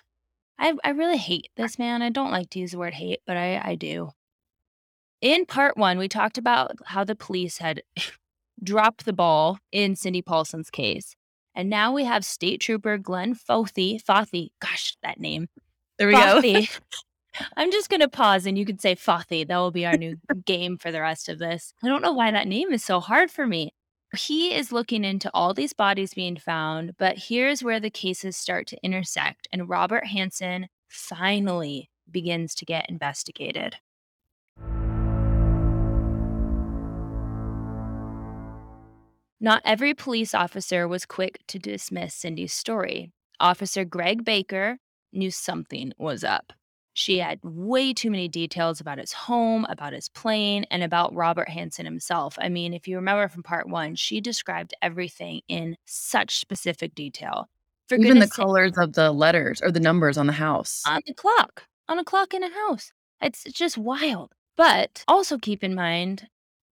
I 0.60 0.74
I 0.84 0.90
really 0.92 1.18
hate 1.18 1.50
this 1.56 1.80
man. 1.80 2.02
I 2.02 2.10
don't 2.10 2.32
like 2.32 2.50
to 2.52 2.60
use 2.60 2.72
the 2.72 2.78
word 2.78 2.94
hate, 2.94 3.22
but 3.26 3.38
I 3.38 3.62
I 3.64 3.76
do. 3.76 4.12
In 5.22 5.46
part 5.46 5.76
1, 5.76 5.98
we 5.98 6.08
talked 6.08 6.38
about 6.38 6.72
how 6.86 7.04
the 7.04 7.16
police 7.16 7.58
had 7.58 7.82
dropped 8.64 9.06
the 9.06 9.14
ball 9.14 9.60
in 9.72 9.96
Cindy 9.96 10.22
Paulson's 10.22 10.70
case, 10.70 11.16
and 11.56 11.70
now 11.70 11.94
we 11.94 12.06
have 12.06 12.24
State 12.24 12.62
Trooper 12.62 12.98
Glenn 12.98 13.36
Fothe 13.36 14.04
Fauthi, 14.04 14.50
gosh, 14.62 14.96
that 15.04 15.20
name. 15.20 15.48
There 15.98 16.08
we 16.08 16.14
go. 16.14 16.42
I'm 17.58 17.72
just 17.72 17.90
gonna 17.90 18.10
pause 18.10 18.46
and 18.46 18.58
you 18.58 18.66
can 18.66 18.80
say 18.80 18.96
Fauthi, 18.96 19.48
that 19.48 19.58
will 19.58 19.72
be 19.72 19.86
our 19.86 19.98
new 19.98 20.18
game 20.46 20.78
for 20.78 20.92
the 20.92 21.02
rest 21.02 21.30
of 21.30 21.40
this. 21.40 21.74
I 21.84 21.88
don't 21.88 22.02
know 22.02 22.14
why 22.14 22.32
that 22.32 22.48
name 22.48 22.72
is 22.72 22.84
so 22.84 23.00
hard 23.00 23.32
for 23.32 23.46
me. 23.46 23.74
He 24.18 24.56
is 24.56 24.72
looking 24.72 25.04
into 25.04 25.30
all 25.36 25.54
these 25.54 25.74
bodies 25.74 26.16
being 26.16 26.36
found, 26.36 26.96
but 26.98 27.18
here's 27.18 27.64
where 27.64 27.80
the 27.80 27.92
cases 27.92 28.36
start 28.36 28.66
to 28.68 28.84
intersect, 28.84 29.48
and 29.54 29.70
Robert 29.70 30.08
Hansen 30.08 30.68
finally 30.88 31.92
begins 32.10 32.56
to 32.56 32.66
get 32.66 32.90
investigated. 32.90 33.76
Not 39.40 39.62
every 39.64 39.94
police 39.94 40.34
officer 40.34 40.88
was 40.88 41.06
quick 41.06 41.40
to 41.48 41.60
dismiss 41.60 42.16
Cindy's 42.16 42.54
story. 42.54 43.12
Officer 43.40 43.86
Greg 43.86 44.26
Baker 44.26 44.80
knew 45.14 45.30
something 45.30 45.94
was 45.98 46.24
up. 46.24 46.52
She 46.94 47.20
had 47.20 47.40
way 47.44 47.94
too 47.94 48.12
many 48.12 48.28
details 48.28 48.82
about 48.82 48.98
his 48.98 49.14
home, 49.14 49.66
about 49.70 49.94
his 49.94 50.10
plane, 50.10 50.66
and 50.70 50.84
about 50.84 51.14
Robert 51.14 51.50
Hansen 51.50 51.86
himself. 51.86 52.38
I 52.42 52.50
mean, 52.50 52.74
if 52.74 52.88
you 52.88 52.98
remember 52.98 53.28
from 53.28 53.44
part 53.44 53.70
1, 53.70 53.96
she 53.96 54.20
described 54.20 54.74
everything 54.82 55.42
in 55.48 55.78
such 55.86 56.40
specific 56.40 56.96
detail. 56.96 57.48
For 57.88 57.96
Even 57.96 58.02
the 58.02 58.14
goodness 58.14 58.36
sa 58.36 58.44
colors 58.44 58.78
of 58.78 58.94
the 58.94 59.12
letters 59.12 59.62
or 59.62 59.72
the 59.72 59.80
numbers 59.80 60.18
on 60.18 60.28
the 60.28 60.34
house. 60.34 60.84
On 60.88 61.02
the 61.08 61.14
clock, 61.14 61.64
on 61.88 62.00
a 62.00 62.04
clock 62.04 62.34
in 62.34 62.44
a 62.44 62.50
house. 62.50 62.92
It's 63.22 63.44
just 63.44 63.78
wild. 63.78 64.34
But 64.58 65.04
also 65.08 65.38
keep 65.38 65.64
in 65.64 65.74
mind, 65.74 66.28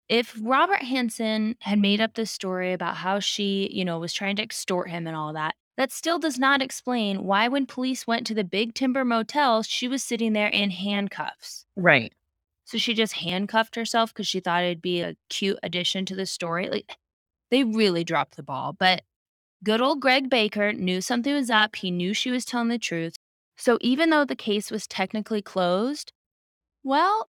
if 0.09 0.37
Robert 0.40 0.83
Hansen 0.83 1.57
had 1.61 1.79
made 1.79 2.01
up 2.01 2.14
this 2.14 2.31
story 2.31 2.72
about 2.72 2.96
how 2.96 3.18
she, 3.18 3.68
you 3.72 3.85
know, 3.85 3.98
was 3.98 4.12
trying 4.12 4.37
to 4.37 4.42
extort 4.42 4.88
him 4.88 5.07
and 5.07 5.16
all 5.16 5.33
that, 5.33 5.55
that 5.76 5.92
still 5.92 6.18
does 6.18 6.38
not 6.38 6.62
explain 6.62 7.24
why 7.24 7.48
when 7.48 7.66
police 7.66 8.06
went 8.06 8.26
to 8.26 8.35
the 8.35 8.44
Big 8.44 8.74
Timber 8.74 9.04
Motel, 9.04 9.62
she 9.62 9.88
was 9.88 10.02
sitting 10.02 10.32
there 10.32 10.48
in 10.48 10.70
handcuffs. 10.70 11.64
Right. 11.76 12.12
So 12.64 12.78
she 12.78 12.94
just 12.94 13.14
handcuffed 13.14 13.76
herself 13.76 14.12
because 14.12 14.28
she 14.28 14.40
thought 14.40 14.64
it'd 14.64 14.82
be 14.82 15.00
a 15.00 15.16
cute 15.28 15.58
addition 15.62 16.04
to 16.06 16.14
the 16.14 16.26
story, 16.26 16.68
like, 16.68 16.96
they 17.50 17.64
really 17.64 18.02
dropped 18.02 18.37
the 18.37 18.42
ball, 18.42 18.72
but 18.72 19.02
good 19.62 19.82
old 19.82 20.00
Greg 20.00 20.30
Baker 20.30 20.72
knew 20.72 21.00
something 21.02 21.35
was 21.35 21.50
up, 21.50 21.76
he 21.76 21.90
knew 21.90 22.14
she 22.14 22.30
was 22.30 22.46
telling 22.46 22.68
the 22.68 22.78
truth. 22.78 23.14
So 23.56 23.78
even 23.82 24.11
though 24.11 24.24
the 24.24 24.35
case 24.35 24.70
was 24.70 24.87
technically 24.87 25.42
closed, 25.42 26.12
well, 26.82 27.28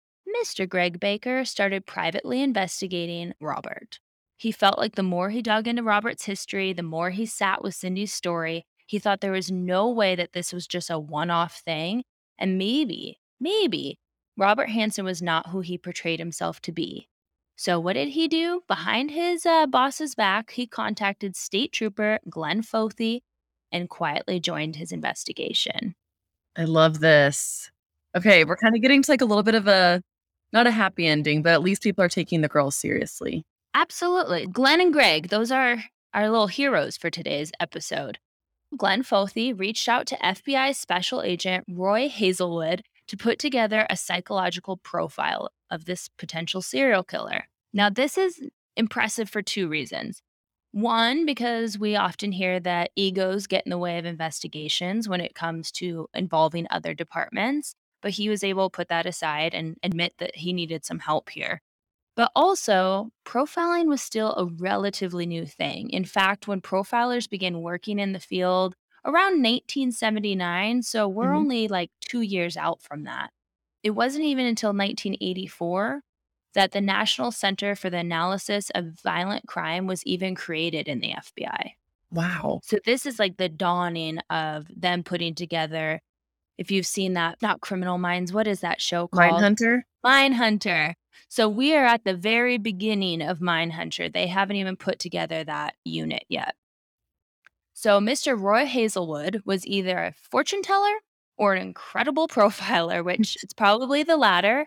Mr. 0.41 0.69
Greg 0.69 1.01
Baker 1.01 1.45
started 1.45 1.85
privately 1.85 2.43
investigating 2.43 3.35
Robert. 3.41 3.99
He 4.45 4.53
felt 4.53 4.79
like 4.79 4.95
the 4.95 5.03
more 5.03 5.31
he 5.31 5.41
dug 5.41 5.67
into 5.67 5.83
Robert's 5.83 6.27
history, 6.27 6.75
the 6.75 6.83
more 6.83 7.09
he 7.09 7.25
sat 7.25 7.63
with 7.63 7.75
Cindy's 7.75 8.13
story, 8.13 8.67
he 8.85 8.99
thought 8.99 9.23
there 9.23 9.33
was 9.33 9.51
no 9.51 9.89
way 9.89 10.15
that 10.17 10.35
this 10.35 10.53
was 10.53 10.67
just 10.67 10.91
a 10.91 10.99
one-off 10.99 11.63
thing, 11.65 12.05
and 12.39 12.59
maybe, 12.59 13.21
maybe 13.41 13.97
Robert 14.37 14.69
Hansen 14.69 15.07
was 15.07 15.23
not 15.23 15.49
who 15.49 15.61
he 15.61 15.79
portrayed 15.79 16.19
himself 16.19 16.61
to 16.61 16.73
be. 16.73 17.09
So 17.57 17.81
what 17.81 17.95
did 17.95 18.09
he 18.09 18.29
do? 18.29 18.61
Behind 18.69 19.11
his, 19.11 19.47
uh, 19.47 19.67
boss's 19.67 20.15
back, 20.15 20.51
he 20.51 20.67
contacted 20.67 21.37
State 21.37 21.73
Trooper 21.73 22.19
Glenn 22.29 22.61
Fothe 22.61 23.23
and 23.73 23.89
quietly 23.89 24.41
joined 24.41 24.77
his 24.77 24.93
investigation. 24.93 25.95
I 26.55 26.65
love 26.65 27.01
this. 27.01 27.71
Okay, 28.15 28.45
we're 28.45 28.57
kinda 28.57 28.79
getting 28.79 29.01
to, 29.05 29.11
like, 29.11 29.23
a 29.23 29.25
little 29.25 29.43
bit 29.43 29.55
of 29.55 29.67
a 29.69 30.03
not 30.53 30.67
a 30.67 30.71
happy 30.71 31.07
ending, 31.07 31.41
but 31.41 31.55
at 31.55 31.63
least 31.63 31.83
people 31.83 32.05
are 32.05 32.11
taking 32.11 32.43
the 32.43 32.49
girls 32.49 32.77
seriously. 32.77 33.47
Absolutely. 33.75 34.47
Glenn 34.47 34.81
and 34.81 34.93
Greg, 34.93 35.29
those 35.29 35.51
are 35.51 35.85
our 36.15 36.31
little 36.31 36.47
heroes 36.47 36.97
for 36.97 37.11
today's 37.11 37.51
episode. 37.59 38.19
Glenn 38.77 39.03
Fothe 39.03 39.59
reached 39.59 39.89
out 39.89 40.07
to 40.07 40.17
FBI 40.17 40.75
Special 40.77 41.23
Agent 41.23 41.65
Roy 41.69 42.09
Hazelwood 42.09 42.83
to 43.09 43.17
put 43.17 43.39
together 43.39 43.87
a 43.91 43.97
psychological 43.97 44.77
profile 44.77 45.51
of 45.71 45.85
this 45.85 46.09
potential 46.19 46.63
serial 46.63 47.03
killer. 47.03 47.49
Now, 47.73 47.91
this 47.91 48.17
is 48.17 48.41
impressive 48.77 49.29
for 49.29 49.43
2 49.43 49.69
reasons. 49.69 50.23
1, 50.71 51.27
because 51.27 51.79
we 51.79 51.97
often 51.97 52.33
hear 52.33 52.59
that 52.61 52.91
egos 52.97 53.47
get 53.47 53.67
in 53.67 53.71
the 53.71 53.79
way 53.79 53.99
of 53.99 54.05
investigations 54.05 55.09
when 55.09 55.21
it 55.21 55.35
comes 55.35 55.71
to 55.73 56.09
involving 56.15 56.67
other 56.71 56.95
departments, 56.95 57.75
but 58.03 58.13
he 58.13 58.29
was 58.29 58.45
able 58.45 58.71
to 58.71 58.77
put 58.77 58.89
that 58.89 59.07
aside 59.07 59.55
and 59.55 59.77
admit 59.83 60.15
that 60.19 60.37
he 60.37 60.53
needed 60.53 60.85
some 60.85 61.01
help 61.01 61.31
here. 61.31 61.61
But 62.17 62.31
also, 62.37 63.11
profiling 63.25 63.87
was 63.87 64.01
still 64.03 64.35
a 64.37 64.47
relatively 64.47 65.27
new 65.27 65.47
thing. 65.47 65.91
In 65.91 66.05
fact, 66.05 66.47
when 66.47 66.61
profilers 66.61 67.29
began 67.29 67.61
working 67.63 67.99
in 67.99 68.13
the 68.13 68.21
field 68.21 68.75
around 69.05 69.43
1979, 69.43 70.83
so 70.83 71.09
we're 71.09 71.33
Mhm. 71.33 71.37
only, 71.37 71.69
like, 71.69 71.91
2 72.01 72.21
years 72.21 72.57
out 72.57 72.81
from 72.83 73.05
that. 73.05 73.31
It 73.83 73.91
wasn't 73.91 74.25
even 74.27 74.47
until 74.47 74.73
1984 74.73 76.03
that 76.55 76.73
the 76.73 76.81
National 76.81 77.33
Center 77.33 77.75
for 77.75 77.91
the 77.91 77.99
Analysis 77.99 78.71
of 78.75 79.01
Violent 79.03 79.47
Crime 79.49 79.87
was 79.89 80.05
even 80.07 80.35
created 80.37 80.89
in 80.89 81.01
the 81.01 81.13
FBI. 81.13 81.75
Wow. 82.11 82.63
So 82.63 82.79
this 82.85 83.07
is 83.07 83.19
like 83.19 83.37
the 83.37 83.49
dawning 83.49 84.19
of 84.31 84.67
them 84.75 85.05
putting 85.05 85.35
together. 85.35 86.01
If 86.59 86.71
you've 86.71 86.87
seen 86.87 87.15
that, 87.15 87.43
not 87.43 87.61
Criminal 87.63 87.99
Minds, 87.99 88.33
what 88.33 88.47
is 88.49 88.61
that 88.61 88.81
show 88.83 89.09
called? 89.09 89.41
Mindhunter? 89.41 89.83
Mindhunter. 90.05 90.95
So 91.29 91.49
we 91.49 91.75
are 91.75 91.85
at 91.85 92.05
the 92.05 92.15
very 92.15 92.59
beginning 92.59 93.23
of 93.23 93.39
Mindhunter. 93.39 94.13
They 94.13 94.27
haven't 94.27 94.57
even 94.57 94.77
put 94.77 94.99
together 94.99 95.45
that 95.45 95.75
unit 95.85 96.25
yet. 96.29 96.55
So 97.73 98.01
Mr. 98.01 98.39
Roy 98.39 98.67
Hazelwood 98.67 99.43
was 99.45 99.67
either 99.67 99.99
a 99.99 100.15
fortune 100.31 100.63
teller 100.63 100.95
or 101.37 101.55
an 101.55 101.63
incredible 101.63 102.29
profiler, 102.29 103.05
which 103.05 103.37
it's 103.43 103.55
probably 103.55 104.03
the 104.03 104.17
latter. 104.17 104.67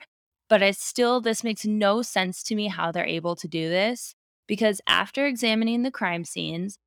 But 0.50 0.64
I 0.64 0.72
still, 0.72 1.20
this 1.20 1.44
makes 1.44 1.66
no 1.66 2.02
sense 2.02 2.44
to 2.44 2.56
me 2.56 2.68
how 2.68 2.92
they're 2.92 3.06
able 3.06 3.36
to 3.38 3.48
do 3.48 3.70
this 3.70 4.16
because 4.48 4.82
after 4.88 5.26
examining 5.26 5.84
the 5.84 5.92
crime 5.92 6.24
scenes 6.24 6.80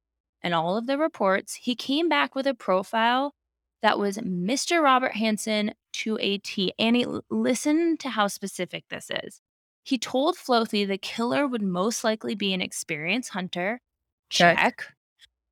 and 0.42 0.54
all 0.54 0.76
of 0.76 0.86
the 0.86 0.98
reports, 0.98 1.54
he 1.54 1.74
came 1.74 2.08
back 2.08 2.34
with 2.34 2.46
a 2.46 2.54
profile 2.54 3.34
that 3.82 3.98
was 3.98 4.18
Mr. 4.18 4.82
Robert 4.82 5.12
Hansen 5.12 5.74
to 5.92 6.18
a 6.20 6.38
T. 6.38 6.72
Annie, 6.78 7.06
listen 7.30 7.96
to 7.98 8.10
how 8.10 8.26
specific 8.26 8.84
this 8.90 9.10
is. 9.24 9.40
He 9.82 9.98
told 9.98 10.36
Flothe 10.36 10.70
the 10.70 10.98
killer 10.98 11.46
would 11.46 11.62
most 11.62 12.04
likely 12.04 12.34
be 12.34 12.52
an 12.52 12.60
experienced 12.60 13.30
hunter. 13.30 13.80
Check. 14.28 14.56
Check. 14.58 14.94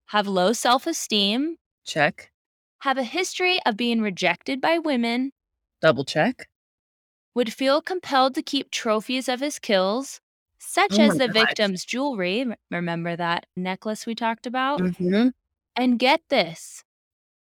Have 0.07 0.27
low 0.27 0.53
self 0.53 0.87
esteem. 0.87 1.57
Check. 1.85 2.31
Have 2.81 2.99
a 2.99 3.03
history 3.05 3.59
of 3.67 3.77
being 3.77 4.01
rejected 4.01 4.61
by 4.61 4.79
women. 4.79 5.33
Double 5.81 6.05
check. 6.05 6.49
Would 7.35 7.53
feel 7.53 7.81
compelled 7.81 8.35
to 8.35 8.43
keep 8.43 8.71
trophies 8.71 9.29
of 9.29 9.41
his 9.41 9.59
kills, 9.59 10.21
such 10.59 10.99
Oh 10.99 11.03
as 11.03 11.19
the 11.19 11.27
gosh. 11.29 11.35
victim's 11.35 11.85
jewelry. 11.85 12.47
Remember 12.71 13.17
that 13.17 13.47
necklace 13.57 14.07
we 14.07 14.15
talked 14.15 14.47
about? 14.47 14.81
Mhm. 14.81 15.33
And 15.77 15.99
get 15.99 16.23
this 16.29 16.85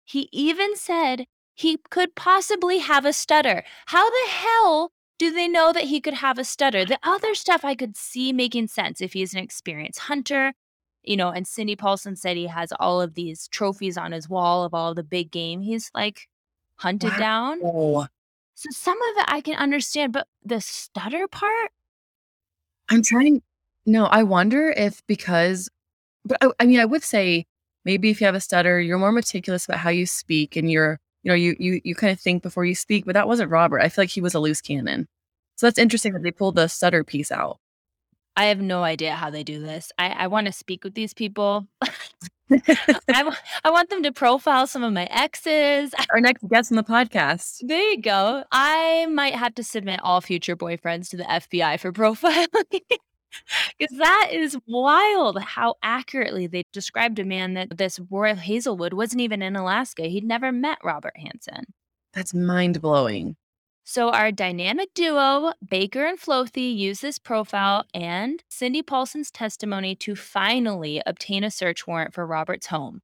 he 0.05 0.29
even 0.33 0.77
said 0.77 1.27
he 1.55 1.79
could 1.91 2.15
possibly 2.15 2.79
have 2.79 3.05
a 3.05 3.13
stutter. 3.13 3.65
How 3.87 4.11
the 4.11 4.31
hell 4.31 4.93
do 5.23 5.33
they 5.33 5.47
know 5.47 5.73
that 5.73 5.85
he 5.85 6.01
could 6.01 6.15
have 6.15 6.37
a 6.37 6.43
stutter? 6.43 6.85
The 6.85 6.99
other 7.05 7.37
stuff 7.37 7.65
I 7.65 7.77
could 7.77 7.97
see 7.97 8.33
making 8.33 8.67
sense 8.67 9.01
if 9.01 9.13
he's 9.13 9.33
an 9.35 9.39
experienced 9.39 10.01
hunter, 10.01 10.53
you 11.05 11.17
know, 11.17 11.29
and 11.29 11.47
Cindy 11.47 11.77
Paulson 11.77 12.17
said 12.17 12.37
he 12.37 12.49
has 12.49 12.73
all 12.81 13.01
of 13.01 13.15
these 13.15 13.47
trophies 13.47 13.97
on 13.97 14.11
his 14.11 14.29
wall 14.29 14.65
of 14.65 14.75
all 14.75 14.95
the 14.95 15.05
big 15.05 15.31
game 15.31 15.61
he's 15.61 15.93
like 15.95 16.27
hunted 16.75 17.13
Wow. 17.13 17.19
down. 17.19 17.61
So 18.57 18.69
some 18.73 19.01
of 19.01 19.19
it 19.19 19.25
I 19.29 19.41
can 19.41 19.55
understand, 19.55 20.13
but 20.13 20.27
the 20.45 20.61
stutter 20.61 21.29
part, 21.29 21.71
I'm 22.89 23.03
trying. 23.03 23.43
No, 23.87 24.07
I 24.07 24.25
wonder 24.25 24.71
if 24.71 25.07
because, 25.07 25.69
but 26.25 26.37
I, 26.43 26.51
I 26.59 26.67
mean, 26.67 26.81
I 26.81 26.85
would 26.85 27.05
say 27.05 27.47
maybe 27.85 28.11
if 28.11 28.21
you 28.21 28.27
have 28.27 28.35
a 28.35 28.41
stutter, 28.41 28.81
you're 28.81 28.99
more 28.99 29.13
meticulous 29.13 29.67
about 29.67 29.79
how 29.79 29.91
you 29.91 30.05
speak 30.05 30.57
and 30.57 30.69
you're, 30.69 30.99
you 31.23 31.31
know, 31.31 31.35
you 31.35 31.57
you 31.59 31.81
you 31.85 31.95
kind 31.95 32.13
of 32.13 32.21
think 32.21 32.43
before 32.43 32.65
you 32.65 32.75
speak. 32.75 33.05
But 33.05 33.15
that 33.15 33.29
wasn't 33.29 33.51
Robert. 33.51 33.81
I 33.81 33.89
feel 33.89 34.03
like 34.03 34.11
he 34.11 34.21
was 34.21 34.35
a 34.35 34.41
loose 34.41 34.61
cannon. 34.61 35.09
So 35.57 35.67
that's 35.67 35.79
interesting 35.79 36.13
that 36.15 36.23
they 36.23 36.31
pulled 36.31 36.57
the 36.57 36.69
stutter 36.69 37.05
piece 37.05 37.31
out. 37.31 37.59
I 38.37 38.47
have 38.47 38.61
no 38.61 38.83
idea 38.83 39.15
how 39.15 39.31
they 39.31 39.45
do 39.45 39.61
this. 39.61 39.93
I, 39.99 40.09
I 40.09 40.27
want 40.27 40.47
to 40.47 40.53
speak 40.53 40.85
with 40.85 40.95
these 40.95 41.13
people. 41.13 41.67
I, 43.09 43.37
I 43.65 43.71
want 43.71 43.91
them 43.91 44.03
to 44.03 44.13
profile 44.13 44.67
some 44.67 44.83
of 44.83 44.93
my 44.93 45.05
exes. 45.11 45.95
Our 46.11 46.21
next 46.21 46.47
guest 46.49 46.73
on 46.73 46.77
the 46.77 46.83
podcast. 46.83 47.67
There 47.67 47.91
you 47.91 48.01
go. 48.01 48.45
I 48.53 49.07
might 49.07 49.35
have 49.35 49.55
to 49.57 49.65
submit 49.65 50.01
all 50.03 50.21
future 50.21 50.57
boyfriends 50.57 51.09
to 51.11 51.17
the 51.17 51.25
FBI 51.25 51.81
for 51.81 51.93
profiling. 51.93 52.81
Because 53.79 53.97
that 53.99 54.29
is 54.33 54.59
wild 54.67 55.41
how 55.41 55.75
accurately 55.83 56.47
they 56.47 56.65
described 56.73 57.19
a 57.19 57.25
man 57.25 57.55
that 57.55 57.77
this 57.77 58.01
Roy 58.11 58.35
Hazelwood 58.35 58.93
wasn't 58.93 59.23
even 59.23 59.43
in 59.43 59.57
Alaska. 59.57 60.05
He'd 60.05 60.25
never 60.25 60.53
met 60.53 60.79
Robert 60.83 61.17
Hansen. 61.17 61.65
That's 62.13 62.35
mind 62.35 62.81
blowing. 62.81 63.37
So, 63.85 64.11
our 64.11 64.31
dynamic 64.31 64.95
duo, 64.95 65.55
Baker 65.69 66.07
and 66.07 66.19
Flothe, 66.19 66.57
used 66.57 67.03
this 67.03 67.19
profile 67.19 67.85
and 67.93 68.43
Cindy 68.49 68.81
Paulson's 68.81 69.33
testimony 69.33 69.97
to 69.97 70.15
finally 70.15 71.03
obtain 71.05 71.43
a 71.43 71.51
search 71.51 71.85
warrant 71.87 72.15
for 72.15 72.25
Robert's 72.25 72.69
home. 72.69 73.01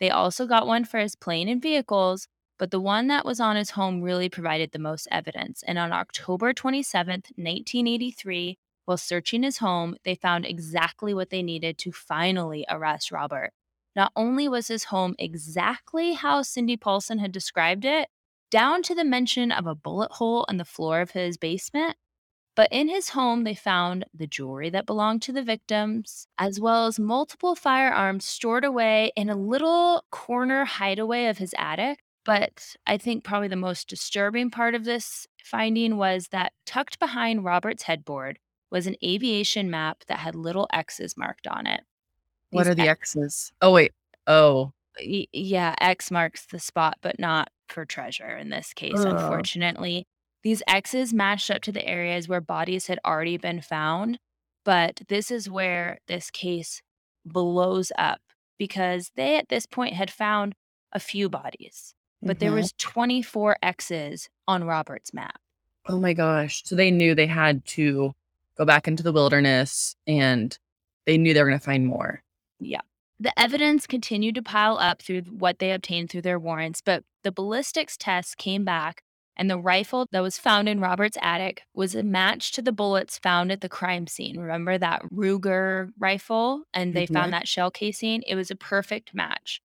They 0.00 0.10
also 0.10 0.46
got 0.46 0.66
one 0.66 0.84
for 0.84 0.98
his 0.98 1.16
plane 1.16 1.48
and 1.48 1.62
vehicles, 1.62 2.28
but 2.58 2.70
the 2.70 2.80
one 2.80 3.06
that 3.06 3.24
was 3.24 3.40
on 3.40 3.56
his 3.56 3.70
home 3.70 4.02
really 4.02 4.28
provided 4.28 4.72
the 4.72 4.78
most 4.78 5.08
evidence. 5.10 5.62
And 5.66 5.78
on 5.78 5.92
October 5.92 6.52
27th, 6.52 7.32
1983, 7.36 8.58
while 8.88 8.96
searching 8.96 9.42
his 9.42 9.58
home, 9.58 9.96
they 10.04 10.14
found 10.14 10.46
exactly 10.46 11.12
what 11.12 11.28
they 11.28 11.42
needed 11.42 11.76
to 11.76 11.92
finally 11.92 12.64
arrest 12.70 13.12
Robert. 13.12 13.52
Not 13.94 14.12
only 14.16 14.48
was 14.48 14.68
his 14.68 14.84
home 14.84 15.14
exactly 15.18 16.14
how 16.14 16.40
Cindy 16.40 16.78
Paulson 16.78 17.18
had 17.18 17.30
described 17.30 17.84
it, 17.84 18.08
down 18.50 18.82
to 18.84 18.94
the 18.94 19.04
mention 19.04 19.52
of 19.52 19.66
a 19.66 19.74
bullet 19.74 20.12
hole 20.12 20.46
in 20.48 20.56
the 20.56 20.64
floor 20.64 21.02
of 21.02 21.10
his 21.10 21.36
basement. 21.36 21.96
But 22.56 22.70
in 22.72 22.88
his 22.88 23.10
home, 23.10 23.44
they 23.44 23.54
found 23.54 24.06
the 24.14 24.26
jewelry 24.26 24.70
that 24.70 24.86
belonged 24.86 25.20
to 25.22 25.32
the 25.32 25.42
victims, 25.42 26.26
as 26.38 26.58
well 26.58 26.86
as 26.86 26.98
multiple 26.98 27.54
firearms 27.54 28.24
stored 28.24 28.64
away 28.64 29.12
in 29.16 29.28
a 29.28 29.36
little 29.36 30.02
corner 30.10 30.64
hideaway 30.64 31.26
of 31.26 31.36
his 31.36 31.54
attic. 31.58 31.98
But 32.24 32.74
I 32.86 32.96
think 32.96 33.22
probably 33.22 33.48
the 33.48 33.56
most 33.56 33.86
disturbing 33.86 34.50
part 34.50 34.74
of 34.74 34.84
this 34.84 35.26
finding 35.44 35.98
was 35.98 36.28
that 36.28 36.54
tucked 36.64 36.98
behind 36.98 37.44
Robert's 37.44 37.82
headboard 37.82 38.38
was 38.70 38.86
an 38.86 38.96
aviation 39.04 39.70
map 39.70 40.04
that 40.08 40.18
had 40.18 40.34
little 40.34 40.66
X's 40.72 41.16
marked 41.16 41.46
on 41.46 41.66
it. 41.66 41.80
What 42.50 42.66
are 42.66 42.74
the 42.74 42.88
X's? 42.88 43.52
Oh 43.60 43.72
wait. 43.72 43.92
Oh, 44.26 44.72
yeah, 45.00 45.74
X 45.80 46.10
marks 46.10 46.46
the 46.46 46.58
spot, 46.58 46.96
but 47.00 47.18
not 47.18 47.48
for 47.68 47.84
treasure 47.86 48.36
in 48.36 48.50
this 48.50 48.72
case, 48.74 48.98
unfortunately. 48.98 50.06
These 50.42 50.62
X's 50.68 51.12
matched 51.14 51.50
up 51.50 51.62
to 51.62 51.72
the 51.72 51.86
areas 51.86 52.28
where 52.28 52.40
bodies 52.40 52.86
had 52.88 52.98
already 53.06 53.36
been 53.36 53.60
found. 53.60 54.18
But 54.64 55.00
this 55.08 55.30
is 55.30 55.48
where 55.48 55.98
this 56.08 56.30
case 56.30 56.82
blows 57.24 57.90
up 57.96 58.20
because 58.58 59.12
they 59.16 59.36
at 59.38 59.48
this 59.48 59.64
point 59.66 59.94
had 59.94 60.10
found 60.10 60.54
a 60.92 61.00
few 61.00 61.28
bodies, 61.30 61.94
but 62.22 62.38
there 62.38 62.50
Mhm. 62.50 62.54
was 62.56 62.72
24 62.76 63.56
X's 63.62 64.28
on 64.46 64.64
Robert's 64.64 65.14
map. 65.14 65.40
Oh 65.88 65.98
my 65.98 66.12
gosh. 66.12 66.64
So 66.64 66.74
they 66.74 66.90
knew 66.90 67.14
they 67.14 67.26
had 67.26 67.64
to 67.66 68.14
go 68.58 68.64
back 68.64 68.88
into 68.88 69.02
the 69.02 69.12
wilderness 69.12 69.94
and 70.06 70.58
they 71.06 71.16
knew 71.16 71.32
they 71.32 71.42
were 71.42 71.48
going 71.48 71.58
to 71.58 71.64
find 71.64 71.86
more. 71.86 72.22
Yeah. 72.60 72.80
The 73.20 73.38
evidence 73.38 73.86
continued 73.86 74.34
to 74.36 74.42
pile 74.42 74.78
up 74.78 75.02
through 75.02 75.22
what 75.22 75.58
they 75.58 75.72
obtained 75.72 76.10
through 76.10 76.22
their 76.22 76.38
warrants, 76.38 76.80
but 76.80 77.04
the 77.24 77.32
ballistics 77.32 77.96
tests 77.96 78.34
came 78.36 78.64
back, 78.64 79.02
and 79.36 79.50
the 79.50 79.58
rifle 79.58 80.06
that 80.12 80.22
was 80.22 80.38
found 80.38 80.68
in 80.68 80.78
Robert's 80.80 81.18
attic 81.20 81.62
was 81.74 81.94
a 81.94 82.02
match 82.02 82.52
to 82.52 82.62
the 82.62 82.72
bullets 82.72 83.18
found 83.18 83.50
at 83.50 83.60
the 83.60 83.68
crime 83.68 84.06
scene. 84.06 84.38
Remember 84.38 84.78
that 84.78 85.02
Ruger 85.12 85.90
rifle? 85.98 86.64
And 86.72 86.94
they 86.94 87.06
Mhm. 87.06 87.12
found 87.14 87.32
that 87.32 87.48
shell 87.48 87.70
casing? 87.70 88.22
It 88.26 88.34
was 88.36 88.50
a 88.50 88.56
perfect 88.56 89.14
match. 89.14 89.60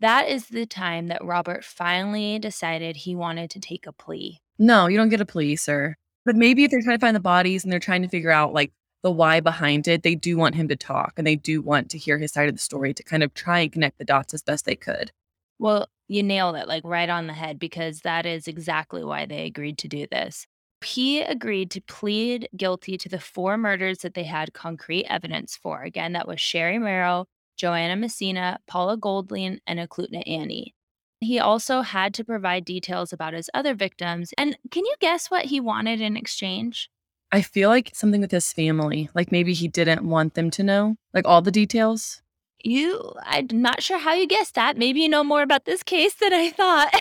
That 0.00 0.28
is 0.28 0.48
the 0.48 0.66
time 0.66 1.06
that 1.06 1.24
Robert 1.24 1.64
finally 1.64 2.38
decided 2.40 2.96
he 2.96 3.14
wanted 3.14 3.50
to 3.50 3.60
take 3.60 3.86
a 3.86 3.92
plea. 3.92 4.40
No, 4.58 4.88
you 4.88 4.96
don't 4.96 5.08
get 5.08 5.20
a 5.20 5.26
plea, 5.26 5.54
sir. 5.54 5.96
But 6.24 6.36
maybe 6.36 6.64
if 6.64 6.70
they're 6.70 6.82
trying 6.82 6.98
to 6.98 7.04
find 7.04 7.16
the 7.16 7.20
bodies 7.20 7.64
and 7.64 7.72
they're 7.72 7.80
trying 7.80 8.02
to 8.02 8.08
figure 8.08 8.30
out 8.30 8.52
like 8.52 8.72
the 9.02 9.10
why 9.10 9.40
behind 9.40 9.88
it, 9.88 10.02
they 10.02 10.14
do 10.14 10.36
want 10.36 10.54
him 10.54 10.68
to 10.68 10.76
talk 10.76 11.14
and 11.16 11.26
they 11.26 11.36
do 11.36 11.60
want 11.60 11.90
to 11.90 11.98
hear 11.98 12.18
his 12.18 12.32
side 12.32 12.48
of 12.48 12.54
the 12.54 12.60
story 12.60 12.94
to 12.94 13.02
kind 13.02 13.22
of 13.22 13.34
try 13.34 13.60
and 13.60 13.72
connect 13.72 13.98
the 13.98 14.04
dots 14.04 14.32
as 14.32 14.42
best 14.42 14.64
they 14.64 14.76
could. 14.76 15.10
Well, 15.58 15.88
you 16.08 16.22
nailed 16.22 16.56
it, 16.56 16.68
like 16.68 16.82
right 16.84 17.08
on 17.08 17.26
the 17.26 17.32
head, 17.32 17.58
because 17.58 18.00
that 18.00 18.26
is 18.26 18.46
exactly 18.46 19.04
why 19.04 19.26
they 19.26 19.44
agreed 19.46 19.78
to 19.78 19.88
do 19.88 20.06
this. 20.10 20.46
He 20.84 21.22
agreed 21.22 21.70
to 21.72 21.80
plead 21.80 22.48
guilty 22.56 22.98
to 22.98 23.08
the 23.08 23.20
four 23.20 23.56
murders 23.56 23.98
that 23.98 24.14
they 24.14 24.24
had 24.24 24.52
concrete 24.52 25.06
evidence 25.06 25.56
for. 25.56 25.82
Again, 25.82 26.12
that 26.12 26.26
was 26.26 26.40
Sherry 26.40 26.78
Merrill, 26.78 27.28
Joanna 27.56 27.96
Messina, 27.96 28.58
Paula 28.66 28.96
Goulding, 28.96 29.60
and 29.66 29.78
Eklutna 29.78 30.22
Annie. 30.26 30.74
He 31.22 31.38
also 31.38 31.82
had 31.82 32.14
to 32.14 32.24
provide 32.24 32.64
details 32.64 33.12
about 33.12 33.34
his 33.34 33.50
other 33.54 33.74
victims. 33.74 34.32
And 34.36 34.56
can 34.70 34.84
you 34.84 34.94
guess 35.00 35.30
what 35.30 35.46
he 35.46 35.60
wanted 35.60 36.00
in 36.00 36.16
exchange? 36.16 36.90
I 37.30 37.40
feel 37.40 37.70
like 37.70 37.90
something 37.94 38.20
with 38.20 38.30
his 38.30 38.52
family, 38.52 39.08
like 39.14 39.32
maybe 39.32 39.54
he 39.54 39.66
didn't 39.66 40.04
want 40.04 40.34
them 40.34 40.50
to 40.50 40.62
know 40.62 40.96
like 41.14 41.26
all 41.26 41.40
the 41.40 41.50
details. 41.50 42.20
You, 42.64 43.12
I'm 43.24 43.48
not 43.50 43.82
sure 43.82 43.98
how 43.98 44.12
you 44.12 44.26
guessed 44.26 44.54
that. 44.54 44.76
Maybe 44.76 45.00
you 45.00 45.08
know 45.08 45.24
more 45.24 45.42
about 45.42 45.64
this 45.64 45.82
case 45.82 46.14
than 46.14 46.32
I 46.32 46.50
thought. 46.50 46.94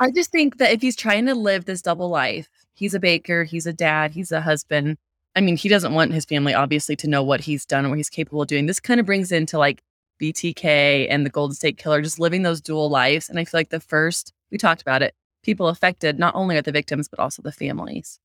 I 0.00 0.10
just 0.10 0.30
think 0.30 0.58
that 0.58 0.72
if 0.72 0.82
he's 0.82 0.94
trying 0.94 1.26
to 1.26 1.34
live 1.34 1.64
this 1.64 1.82
double 1.82 2.10
life, 2.10 2.48
he's 2.74 2.94
a 2.94 3.00
baker, 3.00 3.44
he's 3.44 3.66
a 3.66 3.72
dad, 3.72 4.12
he's 4.12 4.30
a 4.30 4.40
husband. 4.40 4.98
I 5.34 5.40
mean, 5.40 5.56
he 5.56 5.68
doesn't 5.68 5.94
want 5.94 6.12
his 6.12 6.26
family 6.26 6.54
obviously 6.54 6.94
to 6.96 7.08
know 7.08 7.22
what 7.22 7.40
he's 7.40 7.64
done 7.64 7.86
or 7.86 7.88
what 7.88 7.98
he's 7.98 8.10
capable 8.10 8.42
of 8.42 8.48
doing. 8.48 8.66
This 8.66 8.80
kind 8.80 9.00
of 9.00 9.06
brings 9.06 9.32
into 9.32 9.58
like 9.58 9.82
BTK 10.22 11.08
and 11.10 11.26
the 11.26 11.30
Golden 11.30 11.54
State 11.54 11.78
Killer, 11.78 12.00
just 12.00 12.20
living 12.20 12.42
those 12.42 12.60
dual 12.60 12.88
lives. 12.88 13.28
And 13.28 13.38
I 13.38 13.44
feel 13.44 13.58
like 13.58 13.70
the 13.70 13.80
first, 13.80 14.32
we 14.50 14.58
talked 14.58 14.80
about 14.80 15.02
it, 15.02 15.14
people 15.42 15.68
affected 15.68 16.18
not 16.18 16.34
only 16.34 16.56
are 16.56 16.62
the 16.62 16.72
victims, 16.72 17.08
but 17.08 17.18
also 17.18 17.42
the 17.42 17.52
families. 17.52 18.20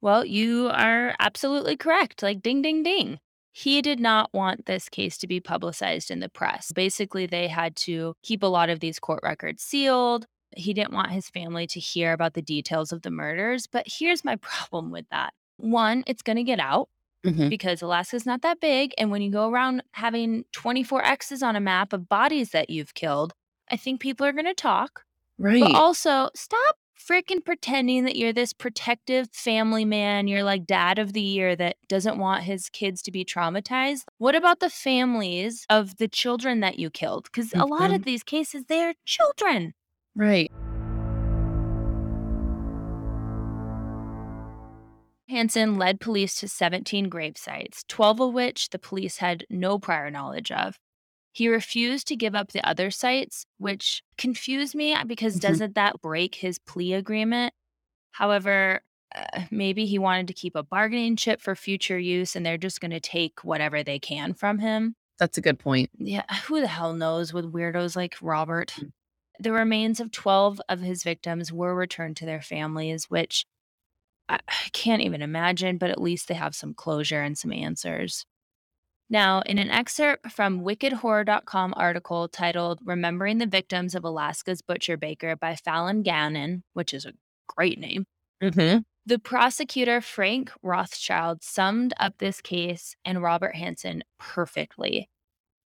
Well, 0.00 0.24
you 0.24 0.68
are 0.72 1.14
absolutely 1.18 1.76
correct. 1.76 2.22
Like, 2.22 2.42
ding, 2.42 2.62
ding, 2.62 2.82
ding. 2.82 3.18
He 3.52 3.82
did 3.82 3.98
not 3.98 4.30
want 4.32 4.66
this 4.66 4.88
case 4.88 5.18
to 5.18 5.26
be 5.26 5.40
publicized 5.40 6.10
in 6.10 6.20
the 6.20 6.28
press. 6.28 6.70
Basically, 6.72 7.26
they 7.26 7.48
had 7.48 7.74
to 7.76 8.14
keep 8.22 8.42
a 8.42 8.46
lot 8.46 8.68
of 8.70 8.80
these 8.80 8.98
court 8.98 9.20
records 9.22 9.62
sealed. 9.62 10.26
He 10.56 10.72
didn't 10.72 10.92
want 10.92 11.10
his 11.10 11.28
family 11.28 11.66
to 11.68 11.80
hear 11.80 12.12
about 12.12 12.34
the 12.34 12.42
details 12.42 12.92
of 12.92 13.02
the 13.02 13.10
murders. 13.10 13.66
But 13.66 13.86
here's 13.86 14.24
my 14.24 14.36
problem 14.40 14.90
with 14.90 15.06
that 15.10 15.32
one, 15.58 16.04
it's 16.06 16.22
going 16.22 16.36
to 16.36 16.44
get 16.44 16.60
out 16.60 16.88
Mhm. 17.26 17.50
because 17.50 17.82
Alaska's 17.82 18.24
not 18.26 18.42
that 18.42 18.60
big. 18.60 18.92
And 18.96 19.10
when 19.10 19.22
you 19.22 19.30
go 19.30 19.50
around 19.50 19.82
having 19.92 20.44
24 20.52 21.04
X's 21.04 21.42
on 21.42 21.56
a 21.56 21.60
map 21.60 21.92
of 21.92 22.08
bodies 22.08 22.50
that 22.50 22.70
you've 22.70 22.94
killed, 22.94 23.32
I 23.70 23.76
think 23.76 24.00
people 24.00 24.24
are 24.26 24.32
going 24.32 24.44
to 24.46 24.54
talk. 24.54 25.02
Right. 25.38 25.60
But 25.62 25.74
also, 25.74 26.30
stop 26.34 26.76
freaking 26.98 27.44
pretending 27.44 28.04
that 28.04 28.16
you're 28.16 28.32
this 28.32 28.52
protective 28.52 29.28
family 29.32 29.84
man. 29.84 30.26
You're 30.28 30.42
like 30.42 30.66
dad 30.66 30.98
of 30.98 31.12
the 31.12 31.20
year 31.20 31.54
that 31.56 31.76
doesn't 31.88 32.18
want 32.18 32.42
his 32.44 32.68
kids 32.68 33.02
to 33.02 33.12
be 33.12 33.24
traumatized. 33.24 34.02
What 34.18 34.34
about 34.34 34.60
the 34.60 34.70
families 34.70 35.64
of 35.70 35.96
the 35.98 36.08
children 36.08 36.60
that 36.60 36.78
you 36.78 36.90
killed? 36.90 37.24
Because 37.24 37.52
a 37.52 37.64
lot 37.66 37.92
of 37.92 38.04
these 38.04 38.22
cases, 38.22 38.64
they're 38.68 38.94
children. 39.04 39.74
right. 40.16 40.50
Hansen 45.28 45.76
led 45.76 46.00
police 46.00 46.34
to 46.36 46.48
17 46.48 47.08
grave 47.08 47.36
sites, 47.36 47.84
12 47.88 48.20
of 48.20 48.32
which 48.32 48.70
the 48.70 48.78
police 48.78 49.18
had 49.18 49.44
no 49.50 49.78
prior 49.78 50.10
knowledge 50.10 50.50
of. 50.50 50.78
He 51.32 51.48
refused 51.48 52.08
to 52.08 52.16
give 52.16 52.34
up 52.34 52.52
the 52.52 52.66
other 52.66 52.90
sites, 52.90 53.44
which 53.58 54.02
confused 54.16 54.74
me 54.74 54.94
uh, 54.94 55.04
because 55.04 55.36
Mhm. 55.36 55.40
doesn't 55.40 55.74
that 55.74 56.00
break 56.00 56.36
his 56.36 56.58
plea 56.58 56.94
agreement? 56.94 57.52
However, 58.12 58.80
uh, 59.14 59.42
maybe 59.50 59.86
he 59.86 59.98
wanted 59.98 60.28
to 60.28 60.34
keep 60.34 60.56
a 60.56 60.62
bargaining 60.62 61.16
chip 61.16 61.40
for 61.40 61.54
future 61.54 61.98
use 61.98 62.34
and 62.34 62.44
they're 62.44 62.58
just 62.58 62.80
going 62.80 62.90
to 62.90 63.00
take 63.00 63.44
whatever 63.44 63.82
they 63.82 63.98
can 63.98 64.34
from 64.34 64.58
him. 64.58 64.96
That's 65.18 65.38
a 65.38 65.42
good 65.42 65.58
point. 65.58 65.90
Yeah, 65.98 66.24
who 66.46 66.60
the 66.60 66.66
hell 66.68 66.92
knows 66.94 67.32
with 67.32 67.52
weirdos 67.52 67.96
like 67.96 68.16
Robert? 68.22 68.74
Mm. 68.78 68.90
The 69.40 69.52
remains 69.52 70.00
of 70.00 70.10
12 70.10 70.60
of 70.68 70.80
his 70.80 71.04
victims 71.04 71.52
were 71.52 71.74
returned 71.74 72.16
to 72.18 72.26
their 72.26 72.42
families, 72.42 73.08
which 73.08 73.44
I, 74.38 74.38
can't 74.72 75.02
even 75.02 75.22
imagine, 75.22 75.78
but 75.78 75.90
at 75.90 76.00
least 76.00 76.28
they 76.28 76.34
have 76.34 76.54
some 76.54 76.74
closure 76.74 77.22
and 77.22 77.36
some 77.36 77.52
answers. 77.52 78.24
Now, 79.10 79.40
in 79.46 79.58
an 79.58 79.70
excerpt 79.70 80.30
from 80.32 80.60
wickedhorror.com 80.60 81.74
article 81.76 82.28
titled 82.28 82.80
Remembering 82.84 83.38
the 83.38 83.46
Victims 83.46 83.94
of 83.94 84.04
Alaska's 84.04 84.60
Butcher 84.60 84.98
Baker 84.98 85.34
by 85.36 85.56
Fallon 85.56 86.02
Gannon, 86.02 86.62
which 86.74 86.92
is 86.92 87.06
a 87.06 87.14
great 87.46 87.78
name, 87.78 88.06
Mhm. 88.42 88.84
the 89.06 89.18
prosecutor 89.18 90.02
Frank 90.02 90.52
Rothschild 90.62 91.42
summed 91.42 91.94
up 91.98 92.18
this 92.18 92.42
case 92.42 92.94
and 93.04 93.22
Robert 93.22 93.56
Hansen 93.56 94.04
perfectly. 94.18 95.08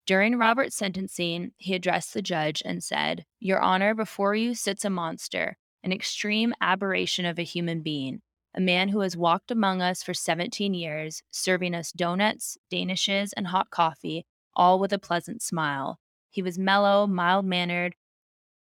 During 0.06 0.36
Robert's 0.36 0.76
sentencing, 0.76 1.52
he 1.58 1.74
addressed 1.74 2.14
the 2.14 2.22
judge 2.22 2.62
and 2.64 2.82
said, 2.82 3.24
Your 3.40 3.60
Honor, 3.60 3.94
before 3.94 4.34
you 4.36 4.54
sits 4.54 4.84
a 4.84 4.90
monster, 4.90 5.56
an 5.82 5.92
extreme 5.92 6.54
aberration 6.60 7.24
of 7.24 7.38
a 7.38 7.42
human 7.42 7.82
being, 7.82 8.22
a 8.54 8.60
man 8.60 8.88
who 8.88 9.00
has 9.00 9.16
walked 9.16 9.50
among 9.50 9.80
us 9.80 10.02
for 10.02 10.14
17 10.14 10.74
years, 10.74 11.22
serving 11.30 11.74
us 11.74 11.92
donuts, 11.92 12.58
danishes, 12.70 13.30
and 13.36 13.48
hot 13.48 13.70
coffee, 13.70 14.26
all 14.54 14.78
with 14.78 14.92
a 14.92 14.98
pleasant 14.98 15.42
smile. 15.42 15.98
He 16.30 16.42
was 16.42 16.58
mellow, 16.58 17.06
mild 17.06 17.46
mannered, 17.46 17.94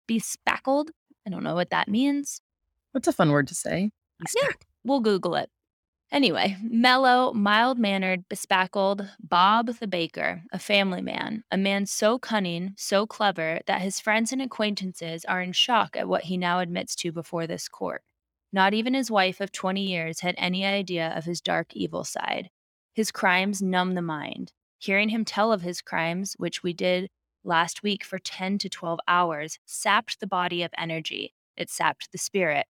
bespackled. 0.07 0.89
I 1.25 1.29
don't 1.29 1.43
know 1.43 1.55
what 1.55 1.69
that 1.69 1.87
means. 1.87 2.41
That's 2.93 3.07
a 3.07 3.13
fun 3.13 3.31
word 3.31 3.47
to 3.47 3.55
say. 3.55 3.91
Yeah. 4.35 4.49
We'll 4.83 4.99
Google 4.99 5.35
it. 5.35 5.49
Anyway, 6.11 6.57
mellow, 6.61 7.31
mild 7.31 7.79
mannered, 7.79 8.27
bespackled 8.27 9.09
Bob 9.21 9.67
the 9.79 9.87
baker, 9.87 10.43
a 10.51 10.59
family 10.59 11.01
man, 11.01 11.45
a 11.49 11.57
man 11.57 11.85
so 11.85 12.19
cunning, 12.19 12.73
so 12.75 13.07
clever 13.07 13.61
that 13.65 13.81
his 13.81 14.01
friends 14.01 14.33
and 14.33 14.41
acquaintances 14.41 15.23
are 15.23 15.41
in 15.41 15.53
shock 15.53 15.95
at 15.95 16.09
what 16.09 16.23
he 16.23 16.35
now 16.35 16.59
admits 16.59 16.95
to 16.97 17.13
before 17.13 17.47
this 17.47 17.69
court. 17.69 18.03
Not 18.53 18.73
even 18.73 18.93
his 18.93 19.09
wife 19.09 19.39
of 19.39 19.51
20 19.51 19.81
years 19.81 20.19
had 20.19 20.35
any 20.37 20.65
idea 20.65 21.13
of 21.15 21.25
his 21.25 21.41
dark, 21.41 21.73
evil 21.73 22.03
side. 22.03 22.49
His 22.93 23.11
crimes 23.11 23.61
numb 23.61 23.93
the 23.93 24.01
mind. 24.01 24.51
Hearing 24.77 25.09
him 25.09 25.23
tell 25.23 25.53
of 25.53 25.61
his 25.61 25.81
crimes, 25.81 26.35
which 26.37 26.61
we 26.63 26.73
did 26.73 27.09
last 27.43 27.83
week 27.83 28.03
for 28.03 28.19
10 28.19 28.57
to 28.59 28.69
12 28.69 28.99
hours, 29.07 29.57
sapped 29.65 30.19
the 30.19 30.27
body 30.27 30.63
of 30.63 30.71
energy. 30.77 31.33
It 31.55 31.69
sapped 31.69 32.11
the 32.11 32.17
spirit. 32.17 32.65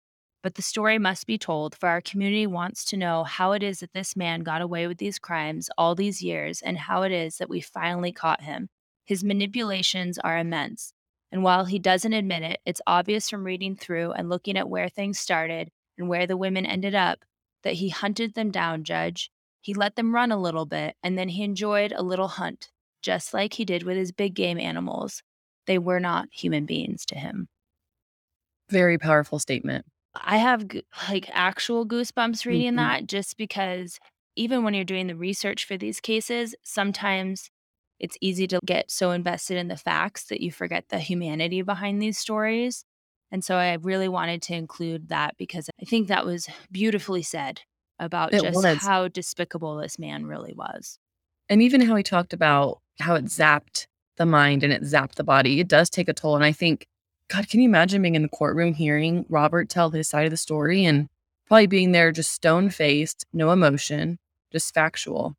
But 0.42 0.54
the 0.54 0.62
story 0.62 0.98
must 0.98 1.26
be 1.26 1.38
told, 1.38 1.74
for 1.74 1.88
our 1.88 2.00
community 2.00 2.46
wants 2.46 2.84
to 2.86 2.96
know 2.96 3.24
how 3.24 3.52
it 3.52 3.62
is 3.62 3.80
that 3.80 3.92
this 3.92 4.16
man 4.16 4.40
got 4.40 4.62
away 4.62 4.86
with 4.86 4.98
these 4.98 5.18
crimes 5.18 5.68
all 5.76 5.94
these 5.94 6.22
years 6.22 6.62
and 6.62 6.78
how 6.78 7.02
it 7.02 7.12
is 7.12 7.38
that 7.38 7.50
we 7.50 7.60
finally 7.60 8.12
caught 8.12 8.42
him. 8.42 8.68
His 9.04 9.24
manipulations 9.24 10.18
are 10.18 10.38
immense. 10.38 10.92
And 11.32 11.42
while 11.42 11.64
he 11.64 11.78
doesn't 11.78 12.12
admit 12.12 12.42
it, 12.42 12.60
it's 12.64 12.80
obvious 12.86 13.28
from 13.28 13.44
reading 13.44 13.76
through 13.76 14.12
and 14.12 14.28
looking 14.28 14.56
at 14.56 14.68
where 14.68 14.88
things 14.88 15.18
started 15.18 15.70
and 15.98 16.08
where 16.08 16.26
the 16.26 16.36
women 16.36 16.66
ended 16.66 16.94
up 16.94 17.24
that 17.62 17.74
he 17.74 17.88
hunted 17.88 18.34
them 18.34 18.50
down, 18.50 18.84
Judge. 18.84 19.30
He 19.60 19.74
let 19.74 19.96
them 19.96 20.14
run 20.14 20.30
a 20.32 20.40
little 20.40 20.66
bit 20.66 20.96
and 21.02 21.18
then 21.18 21.28
he 21.28 21.42
enjoyed 21.42 21.92
a 21.92 22.02
little 22.02 22.28
hunt, 22.28 22.70
just 23.02 23.34
like 23.34 23.54
he 23.54 23.64
did 23.64 23.82
with 23.82 23.96
his 23.96 24.12
big 24.12 24.34
game 24.34 24.58
animals. 24.58 25.22
They 25.66 25.78
were 25.78 26.00
not 26.00 26.28
human 26.32 26.64
beings 26.66 27.04
to 27.06 27.18
him. 27.18 27.48
Very 28.70 28.98
powerful 28.98 29.38
statement. 29.40 29.86
I 30.14 30.38
have 30.38 30.66
like 31.08 31.28
actual 31.32 31.86
goosebumps 31.86 32.46
reading 32.46 32.74
Mhm. 32.74 32.76
that 32.76 33.06
just 33.06 33.36
because 33.36 33.98
even 34.34 34.64
when 34.64 34.74
you're 34.74 34.84
doing 34.84 35.06
the 35.06 35.16
research 35.16 35.64
for 35.64 35.76
these 35.76 36.00
cases, 36.00 36.54
sometimes 36.62 37.50
it's 37.98 38.16
easy 38.20 38.46
to 38.48 38.60
get 38.64 38.90
so 38.90 39.10
invested 39.10 39.56
in 39.56 39.68
the 39.68 39.76
facts 39.76 40.24
that 40.24 40.40
you 40.40 40.52
forget 40.52 40.88
the 40.88 40.98
humanity 40.98 41.62
behind 41.62 42.00
these 42.00 42.18
stories. 42.18 42.84
And 43.32 43.44
so 43.44 43.56
I 43.56 43.74
really 43.74 44.08
wanted 44.08 44.42
to 44.42 44.54
include 44.54 45.08
that 45.08 45.36
because 45.36 45.68
I 45.80 45.84
think 45.84 46.08
that 46.08 46.26
was 46.26 46.48
beautifully 46.70 47.22
said 47.22 47.62
about 47.98 48.32
It 48.32 48.42
just 48.42 48.56
was. 48.56 48.78
how 48.82 49.08
despicable 49.08 49.76
this 49.76 49.98
man 49.98 50.26
really 50.26 50.54
was. 50.54 50.98
And 51.48 51.62
even 51.62 51.80
how 51.80 51.96
he 51.96 52.02
talked 52.02 52.32
about 52.32 52.80
how 53.00 53.14
it 53.14 53.26
zapped 53.26 53.86
the 54.16 54.26
mind 54.26 54.62
and 54.62 54.72
it 54.72 54.82
zapped 54.82 55.14
the 55.14 55.24
body, 55.24 55.60
it 55.60 55.68
does 55.68 55.90
take 55.90 56.08
a 56.08 56.12
toll. 56.12 56.36
And 56.36 56.44
I 56.44 56.52
think, 56.52 56.86
God, 57.28 57.48
can 57.48 57.60
you 57.60 57.68
imagine 57.68 58.02
being 58.02 58.14
in 58.14 58.22
the 58.22 58.28
courtroom 58.28 58.74
hearing 58.74 59.24
Robert 59.28 59.68
tell 59.68 59.90
his 59.90 60.08
side 60.08 60.24
of 60.24 60.30
the 60.30 60.36
story 60.36 60.84
and 60.84 61.08
probably 61.46 61.66
being 61.66 61.92
there 61.92 62.12
just 62.12 62.32
stone 62.32 62.70
faced, 62.70 63.24
no 63.32 63.50
emotion, 63.50 64.18
just 64.52 64.72
factual? 64.74 65.36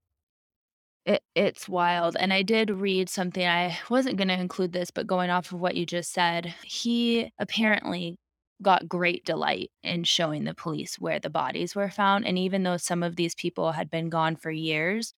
It, 1.08 1.24
it's 1.36 1.70
wild. 1.70 2.18
And 2.20 2.34
I 2.34 2.44
did 2.44 2.70
read 2.70 3.10
something. 3.10 3.48
I 3.48 3.80
wasn't 3.90 4.18
going 4.18 4.28
to 4.28 4.40
include 4.40 4.74
this, 4.74 4.92
but 4.92 5.08
going 5.08 5.30
off 5.32 5.54
of 5.54 5.60
what 5.62 5.76
you 5.76 5.86
just 5.86 6.12
said, 6.12 6.54
he 6.64 7.32
apparently 7.40 8.18
got 8.62 8.90
great 8.90 9.26
delight 9.26 9.72
in 9.84 10.04
showing 10.04 10.46
the 10.46 10.56
police 10.56 11.00
where 11.00 11.20
the 11.20 11.30
bodies 11.30 11.76
were 11.76 11.90
found. 11.90 12.28
And 12.28 12.38
even 12.38 12.64
though 12.64 12.78
some 12.78 13.04
of 13.04 13.16
these 13.16 13.36
people 13.36 13.72
had 13.74 13.90
been 13.90 14.10
gone 14.10 14.36
for 14.36 14.52
years, 14.52 15.14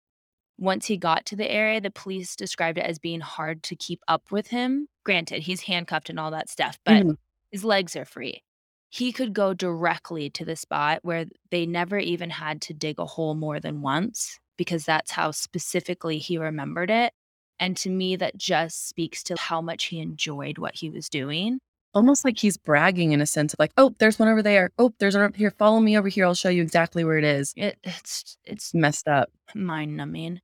once 0.60 0.88
he 0.88 0.98
got 0.98 1.26
to 1.28 1.38
the 1.38 1.50
area, 1.52 1.82
the 1.82 1.92
police 1.92 2.36
described 2.36 2.78
it 2.80 2.86
as 2.86 3.00
being 3.00 3.22
hard 3.22 3.64
to 3.64 3.78
keep 3.78 4.02
up 4.08 4.32
with 4.32 4.50
him. 4.50 4.88
Granted, 5.06 5.44
he's 5.44 5.64
handcuffed 5.64 6.10
and 6.10 6.20
all 6.20 6.32
that 6.32 6.50
stuff, 6.50 6.80
but 6.86 7.06
Mhm. 7.06 7.18
his 7.52 7.66
legs 7.66 7.96
are 7.96 8.06
free. 8.06 8.44
He 8.90 9.14
could 9.14 9.34
go 9.34 9.54
directly 9.56 10.30
to 10.32 10.46
the 10.46 10.56
spot 10.58 11.00
where 11.04 11.26
they 11.52 11.66
never 11.68 12.00
even 12.00 12.32
had 12.32 12.62
to 12.64 12.76
dig 12.76 13.00
a 13.00 13.06
hole 13.08 13.36
more 13.36 13.60
than 13.62 13.82
once 13.82 14.40
because 14.60 14.84
that's 14.84 15.12
how 15.12 15.32
specifically 15.32 16.18
he 16.18 16.38
remembered 16.38 16.92
it. 16.92 17.14
And 17.60 17.78
to 17.78 17.90
me, 17.90 18.18
that 18.18 18.38
just 18.38 18.88
speaks 18.90 19.24
to 19.24 19.38
how 19.40 19.62
much 19.62 19.86
he 19.86 20.00
enjoyed 20.00 20.58
what 20.58 20.76
he 20.76 20.90
was 20.90 21.08
doing. 21.08 21.60
Almost 21.94 22.26
like 22.26 22.38
he's 22.38 22.58
bragging 22.58 23.14
in 23.14 23.22
a 23.22 23.26
sense 23.26 23.54
of 23.54 23.60
like, 23.60 23.72
oh, 23.78 23.96
there's 24.00 24.20
one 24.20 24.28
over 24.28 24.44
there. 24.44 24.70
Oh, 24.78 24.94
there's 25.00 25.16
one 25.16 25.24
up 25.24 25.36
here. 25.38 25.50
Follow 25.52 25.80
me 25.80 25.98
over 25.98 26.10
here. 26.10 26.26
I'll 26.26 26.36
show 26.36 26.50
you 26.50 26.62
exactly 26.62 27.06
where 27.06 27.18
it 27.18 27.24
is. 27.24 27.54
It, 27.56 27.78
it's 27.84 28.38
it's 28.44 28.66
It's 28.66 28.74
messed 28.74 29.08
up. 29.08 29.30
mind 29.56 29.96
numbing. 29.98 30.42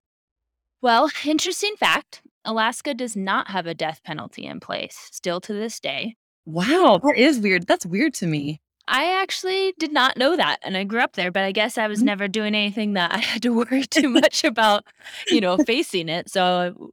Well, 0.81 1.09
interesting 1.25 1.75
fact 1.77 2.21
Alaska 2.45 2.93
does 2.93 3.15
not 3.17 3.49
have 3.49 3.67
a 3.67 3.73
death 3.75 4.01
penalty 4.03 4.45
in 4.45 4.59
place 4.61 4.97
still 5.11 5.41
to 5.41 5.53
this 5.53 5.79
day. 5.79 6.15
Wow, 6.45 6.99
that 7.03 7.17
is 7.17 7.39
weird. 7.39 7.67
That's 7.67 7.85
weird 7.85 8.13
to 8.15 8.27
me. 8.27 8.61
I 8.87 9.19
actually 9.21 9.73
did 9.79 9.91
not 9.91 10.17
know 10.17 10.35
that. 10.37 10.59
And 10.63 10.77
I 10.77 10.83
grew 10.83 10.99
up 10.99 11.13
there, 11.13 11.31
but 11.31 11.43
I 11.43 11.51
guess 11.51 11.77
I 11.77 11.87
was 11.87 12.01
Mhm. 12.01 12.05
never 12.05 12.27
doing 12.27 12.55
anything 12.55 12.93
that 12.93 13.13
I 13.13 13.17
had 13.17 13.41
to 13.43 13.49
worry 13.53 13.83
too 13.85 14.09
much 14.09 14.43
about, 14.43 14.85
you 15.27 15.41
know, 15.41 15.57
facing 15.57 16.09
it. 16.09 16.29
So, 16.29 16.91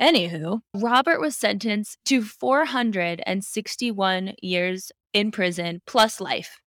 anywho, 0.00 0.60
Robert 0.74 1.20
was 1.20 1.36
sentenced 1.36 1.98
to 2.06 2.22
461 2.22 4.34
years 4.42 4.90
in 5.12 5.30
prison 5.30 5.80
plus 5.86 6.20
life. 6.20 6.58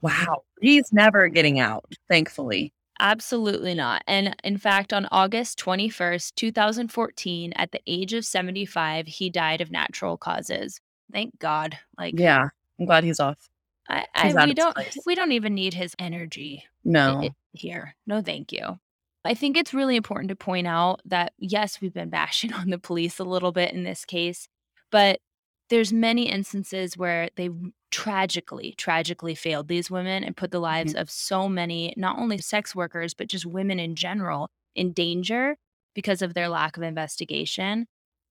Wow. 0.00 0.42
He's 0.60 0.92
never 0.92 1.28
getting 1.28 1.60
out, 1.60 1.84
thankfully. 2.08 2.72
Absolutely 3.00 3.74
not. 3.74 4.02
And 4.06 4.34
in 4.44 4.58
fact, 4.58 4.92
on 4.92 5.08
August 5.10 5.58
21st, 5.58 6.34
2014, 6.36 7.52
at 7.54 7.72
the 7.72 7.80
age 7.86 8.12
of 8.12 8.24
75, 8.24 9.06
he 9.06 9.30
died 9.30 9.60
of 9.60 9.70
natural 9.70 10.16
causes. 10.16 10.80
Thank 11.12 11.38
God. 11.38 11.78
Like, 11.98 12.14
Yeah. 12.18 12.48
I'm 12.80 12.86
glad 12.86 13.04
he's 13.04 13.20
off. 13.20 13.48
I, 13.88 14.06
I 14.14 14.46
we 14.46 14.54
don't 14.54 14.74
place. 14.74 14.98
we 15.04 15.14
don't 15.14 15.32
even 15.32 15.54
need 15.54 15.74
his 15.74 15.94
energy 15.98 16.64
No. 16.84 17.30
here. 17.52 17.96
No, 18.06 18.22
thank 18.22 18.52
you. 18.52 18.78
I 19.24 19.34
think 19.34 19.56
it's 19.56 19.74
really 19.74 19.96
important 19.96 20.28
to 20.30 20.36
point 20.36 20.66
out 20.66 21.00
that 21.04 21.32
yes, 21.38 21.80
we've 21.80 21.94
been 21.94 22.10
bashing 22.10 22.52
on 22.52 22.70
the 22.70 22.78
police 22.78 23.18
a 23.18 23.24
little 23.24 23.52
bit 23.52 23.72
in 23.72 23.84
this 23.84 24.04
case, 24.04 24.48
but 24.90 25.20
there's 25.68 25.92
many 25.92 26.28
instances 26.28 26.96
where 26.98 27.30
they 27.36 27.48
tragically, 27.90 28.74
tragically 28.76 29.34
failed 29.34 29.68
these 29.68 29.90
women 29.90 30.24
and 30.24 30.36
put 30.36 30.50
the 30.50 30.58
lives 30.58 30.94
of 30.94 31.10
so 31.10 31.48
many, 31.48 31.94
not 31.96 32.18
only 32.18 32.38
sex 32.38 32.74
workers, 32.74 33.14
but 33.14 33.28
just 33.28 33.46
women 33.46 33.78
in 33.80 33.94
general 33.94 34.50
in 34.74 34.92
danger 34.92 35.56
because 35.94 36.20
of 36.20 36.34
their 36.34 36.48
lack 36.48 36.76
of 36.76 36.82
investigation. 36.82 37.86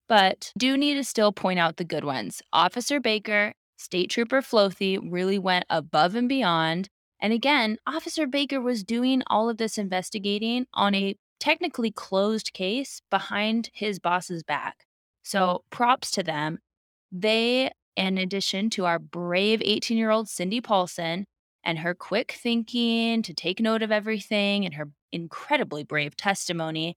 But 0.07 0.51
do 0.57 0.77
need 0.77 0.95
to 0.95 1.03
still 1.03 1.31
point 1.31 1.57
out 1.59 1.77
the 1.77 1.83
good 1.83 2.03
ones. 2.03 2.41
Officer 2.51 2.99
Baker, 2.99 3.53
State 3.81 4.11
Trooper 4.11 4.41
Flothe 4.41 4.99
really 5.09 5.39
went 5.39 5.65
above 5.69 6.15
and 6.15 6.29
beyond. 6.29 6.87
And 7.19 7.33
again, 7.33 7.77
Officer 7.87 8.27
Baker 8.27 8.61
was 8.61 8.83
doing 8.83 9.23
all 9.27 9.49
of 9.49 9.57
this 9.57 9.77
investigating 9.77 10.67
on 10.73 10.93
a 10.93 11.15
technically 11.39 11.91
closed 11.91 12.53
case 12.53 13.01
behind 13.09 13.71
his 13.73 13.97
boss's 13.97 14.43
back. 14.43 14.85
So 15.23 15.63
props 15.71 16.11
to 16.11 16.23
them. 16.23 16.59
They, 17.11 17.71
in 17.95 18.19
addition 18.19 18.69
to 18.71 18.85
our 18.85 18.99
brave 18.99 19.61
18 19.63 19.97
year 19.97 20.11
old 20.11 20.29
Cindy 20.29 20.61
Paulson 20.61 21.25
and 21.63 21.79
her 21.79 21.95
quick 21.95 22.33
thinking 22.33 23.23
to 23.23 23.33
take 23.33 23.59
note 23.59 23.81
of 23.81 23.91
everything 23.91 24.63
and 24.63 24.75
her 24.75 24.89
incredibly 25.11 25.83
brave 25.83 26.15
testimony, 26.15 26.95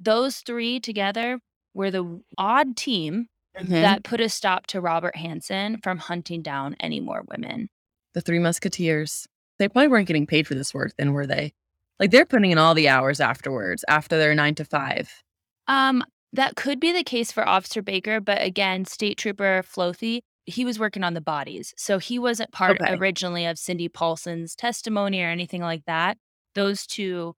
those 0.00 0.38
three 0.38 0.78
together 0.78 1.40
were 1.74 1.90
the 1.90 2.22
odd 2.38 2.76
team 2.76 3.26
Mhm. 3.60 3.68
that 3.82 4.02
put 4.04 4.20
a 4.20 4.28
stop 4.28 4.66
to 4.68 4.80
Robert 4.80 5.16
Hansen 5.16 5.78
from 5.82 5.98
hunting 5.98 6.42
down 6.42 6.76
any 6.80 7.00
more 7.00 7.22
women. 7.28 7.68
the 8.14 8.20
Three 8.20 8.40
Musketeers. 8.40 9.26
They 9.60 9.68
probably 9.68 9.86
weren't 9.88 10.08
getting 10.08 10.26
paid 10.26 10.46
for 10.46 10.54
this 10.56 10.74
work, 10.74 10.92
then 10.98 11.12
were 11.12 11.26
they? 11.26 11.52
Like 12.00 12.10
they're 12.10 12.26
putting 12.26 12.50
in 12.50 12.58
all 12.58 12.74
the 12.74 12.88
hours 12.88 13.20
afterwards, 13.20 13.84
after 13.88 14.16
their 14.18 14.34
nine 14.34 14.54
to 14.56 14.64
five. 14.64 15.22
Um, 15.68 16.02
that 16.32 16.56
could 16.56 16.80
be 16.80 16.92
the 16.92 17.04
case 17.04 17.30
for 17.30 17.48
Officer 17.48 17.82
Baker, 17.82 18.18
but 18.20 18.42
again, 18.42 18.84
State 18.84 19.16
Trooper 19.18 19.62
Flothe, 19.64 20.20
he 20.46 20.64
was 20.64 20.78
working 20.78 21.04
on 21.04 21.14
the 21.14 21.20
bodies. 21.20 21.72
So 21.76 21.98
he 21.98 22.18
wasn't 22.18 22.50
part 22.52 22.80
Okay. 22.80 22.94
originally 22.94 23.46
of 23.46 23.58
Cindy 23.58 23.88
Paulson's 23.88 24.56
testimony 24.56 25.20
or 25.22 25.28
anything 25.28 25.60
like 25.60 25.84
that. 25.86 26.18
Those 26.56 26.86
two 26.86 27.34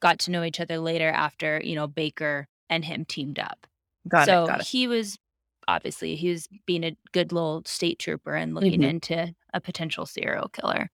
got 0.00 0.18
to 0.20 0.30
know 0.30 0.42
each 0.44 0.60
other 0.60 0.78
later 0.78 1.08
after, 1.10 1.60
you 1.62 1.74
know, 1.74 1.86
Baker 1.86 2.46
and 2.70 2.84
him 2.84 3.04
teamed 3.04 3.38
up. 3.38 3.66
Got 4.08 4.26
so 4.26 4.44
it. 4.44 4.46
Got 4.46 4.60
it. 4.60 4.66
he 4.68 4.86
was 4.86 5.18
obviously 5.68 6.16
he 6.16 6.30
was 6.30 6.48
being 6.66 6.84
a 6.84 6.96
good 7.12 7.32
little 7.32 7.62
state 7.66 7.98
trooper 7.98 8.34
and 8.34 8.54
looking 8.54 8.80
Mhm. 8.80 8.88
into 8.88 9.34
a 9.52 9.60
potential 9.60 10.06
serial 10.06 10.48
killer. 10.48 10.90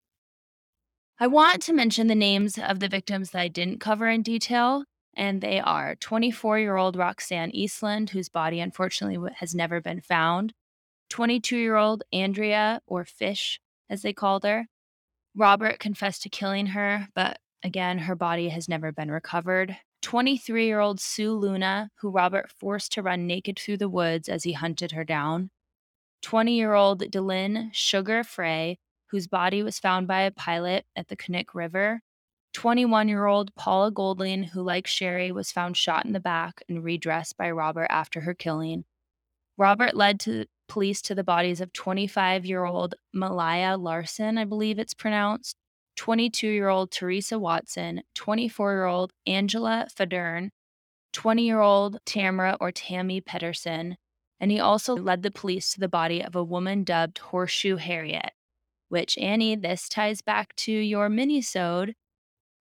I 1.20 1.28
want 1.28 1.62
to 1.64 1.74
mention 1.74 2.08
the 2.08 2.16
names 2.16 2.58
of 2.60 2.80
the 2.80 2.88
victims 2.88 3.32
that 3.32 3.40
I 3.42 3.48
didn't 3.48 3.80
cover 3.80 4.08
in 4.08 4.22
detail, 4.22 4.84
and 5.16 5.42
they 5.42 5.60
are 5.60 5.96
24 5.96 6.60
year 6.60 6.76
old 6.78 6.96
Roxanne 6.96 7.50
Eastland, 7.56 8.12
whose 8.12 8.30
body 8.30 8.60
unfortunately 8.60 9.32
has 9.38 9.56
never 9.56 9.82
been 9.82 10.02
found, 10.02 10.54
22 11.10 11.58
year 11.58 11.76
old 11.76 12.04
Andrea, 12.14 12.82
or 12.86 13.04
Fish, 13.04 13.60
as 13.90 14.04
they 14.04 14.14
called 14.14 14.44
her. 14.44 14.68
Robert 15.36 15.80
confessed 15.80 16.24
to 16.24 16.30
killing 16.30 16.68
her, 16.68 17.08
but 17.16 17.40
again, 17.64 18.00
her 18.00 18.16
body 18.16 18.50
has 18.50 18.70
never 18.70 18.92
been 18.92 19.10
recovered. 19.12 19.78
23 20.02 20.66
year 20.66 20.80
old 20.80 21.00
Sue 21.00 21.34
Luna, 21.34 21.90
who 22.00 22.10
Robert 22.10 22.52
forced 22.52 22.92
to 22.94 23.02
run 23.02 23.28
naked 23.28 23.60
through 23.60 23.78
the 23.78 23.90
woods 23.90 24.30
as 24.30 24.44
he 24.44 24.54
hunted 24.54 24.92
her 24.92 25.04
down. 25.04 25.50
20 26.22 26.54
year 26.54 26.74
old 26.74 27.02
Delyn 27.12 27.70
Sugar 27.74 28.24
Frey, 28.24 28.80
whose 29.08 29.28
body 29.28 29.64
was 29.64 29.80
found 29.80 30.08
by 30.08 30.22
a 30.22 30.32
pilot 30.32 30.86
at 30.96 31.08
the 31.08 31.16
Knik 31.16 31.54
River. 31.54 32.02
21 32.54 33.08
year 33.08 33.26
old 33.26 33.54
Paula 33.56 33.92
Goulding, 33.92 34.44
who, 34.44 34.62
like 34.62 34.88
Sherry, 34.88 35.32
was 35.32 35.52
found 35.52 35.78
shot 35.78 36.06
in 36.06 36.14
the 36.14 36.20
back 36.20 36.62
and 36.68 36.84
redressed 36.84 37.38
by 37.38 37.52
Robert 37.52 37.88
after 37.90 38.22
her 38.22 38.34
killing. 38.34 38.84
Robert 39.58 39.96
led 39.96 40.20
to 40.22 40.46
police 40.68 41.02
to 41.04 41.16
the 41.16 41.24
bodies 41.24 41.62
of 41.62 41.74
25 41.74 42.46
year 42.46 42.66
old 42.66 42.96
Malaya 43.14 43.78
Larson, 43.78 44.38
I 44.38 44.46
believe 44.46 44.80
it's 44.80 44.94
pronounced, 44.94 45.56
22 45.98 46.48
year 46.48 46.70
old 46.70 46.92
Teresa 46.92 47.38
Watson, 47.38 48.04
24 48.16 48.72
year 48.72 48.86
old 48.86 49.12
Angela 49.26 49.88
Feddern, 49.94 50.50
20 51.14 51.44
year 51.44 51.60
old 51.60 52.00
Tamara 52.06 52.56
or 52.62 52.72
Tammy 52.72 53.20
Pedersen, 53.20 53.98
and 54.40 54.52
he 54.52 54.60
also 54.60 54.96
led 54.96 55.24
the 55.24 55.32
police 55.32 55.74
to 55.74 55.80
the 55.80 55.90
body 55.90 56.24
of 56.24 56.36
a 56.36 56.44
woman 56.44 56.84
dubbed 56.84 57.18
Horseshoe 57.18 57.78
Harriet, 57.78 58.32
which, 58.90 59.18
Annie, 59.18 59.56
this 59.56 59.90
ties 59.90 60.22
back 60.22 60.56
to 60.58 60.72
your 60.72 61.10
mini-sode. 61.10 61.96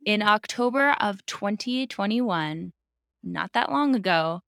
In 0.04 0.22
October 0.22 0.96
of 1.00 1.24
2021, 1.26 2.72
not 3.22 3.52
that 3.52 3.70
long 3.70 3.94
ago, 3.94 4.40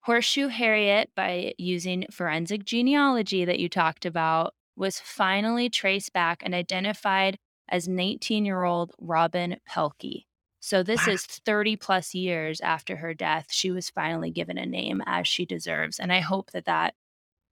Horseshoe 0.00 0.48
Harriet, 0.48 1.10
by 1.16 1.52
using 1.58 2.06
forensic 2.10 2.64
genealogy 2.64 3.44
that 3.44 3.58
you 3.58 3.68
talked 3.68 4.06
about, 4.06 4.54
was 4.76 5.00
finally 5.00 5.68
traced 5.68 6.12
back 6.12 6.42
and 6.44 6.54
identified 6.54 7.36
as 7.68 7.88
19 7.88 8.44
year 8.44 8.64
old 8.64 8.92
Robin 8.98 9.58
Pelkey. 9.68 10.24
So, 10.60 10.82
this 10.82 11.06
Wow. 11.06 11.12
is 11.12 11.24
30 11.26 11.76
plus 11.76 12.14
years 12.14 12.60
after 12.60 12.96
her 12.96 13.14
death. 13.14 13.46
She 13.50 13.70
was 13.70 13.88
finally 13.90 14.30
given 14.30 14.58
a 14.58 14.66
name 14.66 15.02
as 15.06 15.28
she 15.28 15.46
deserves. 15.46 15.98
And 16.00 16.12
I 16.12 16.20
hope 16.20 16.50
that 16.52 16.64
that 16.64 16.94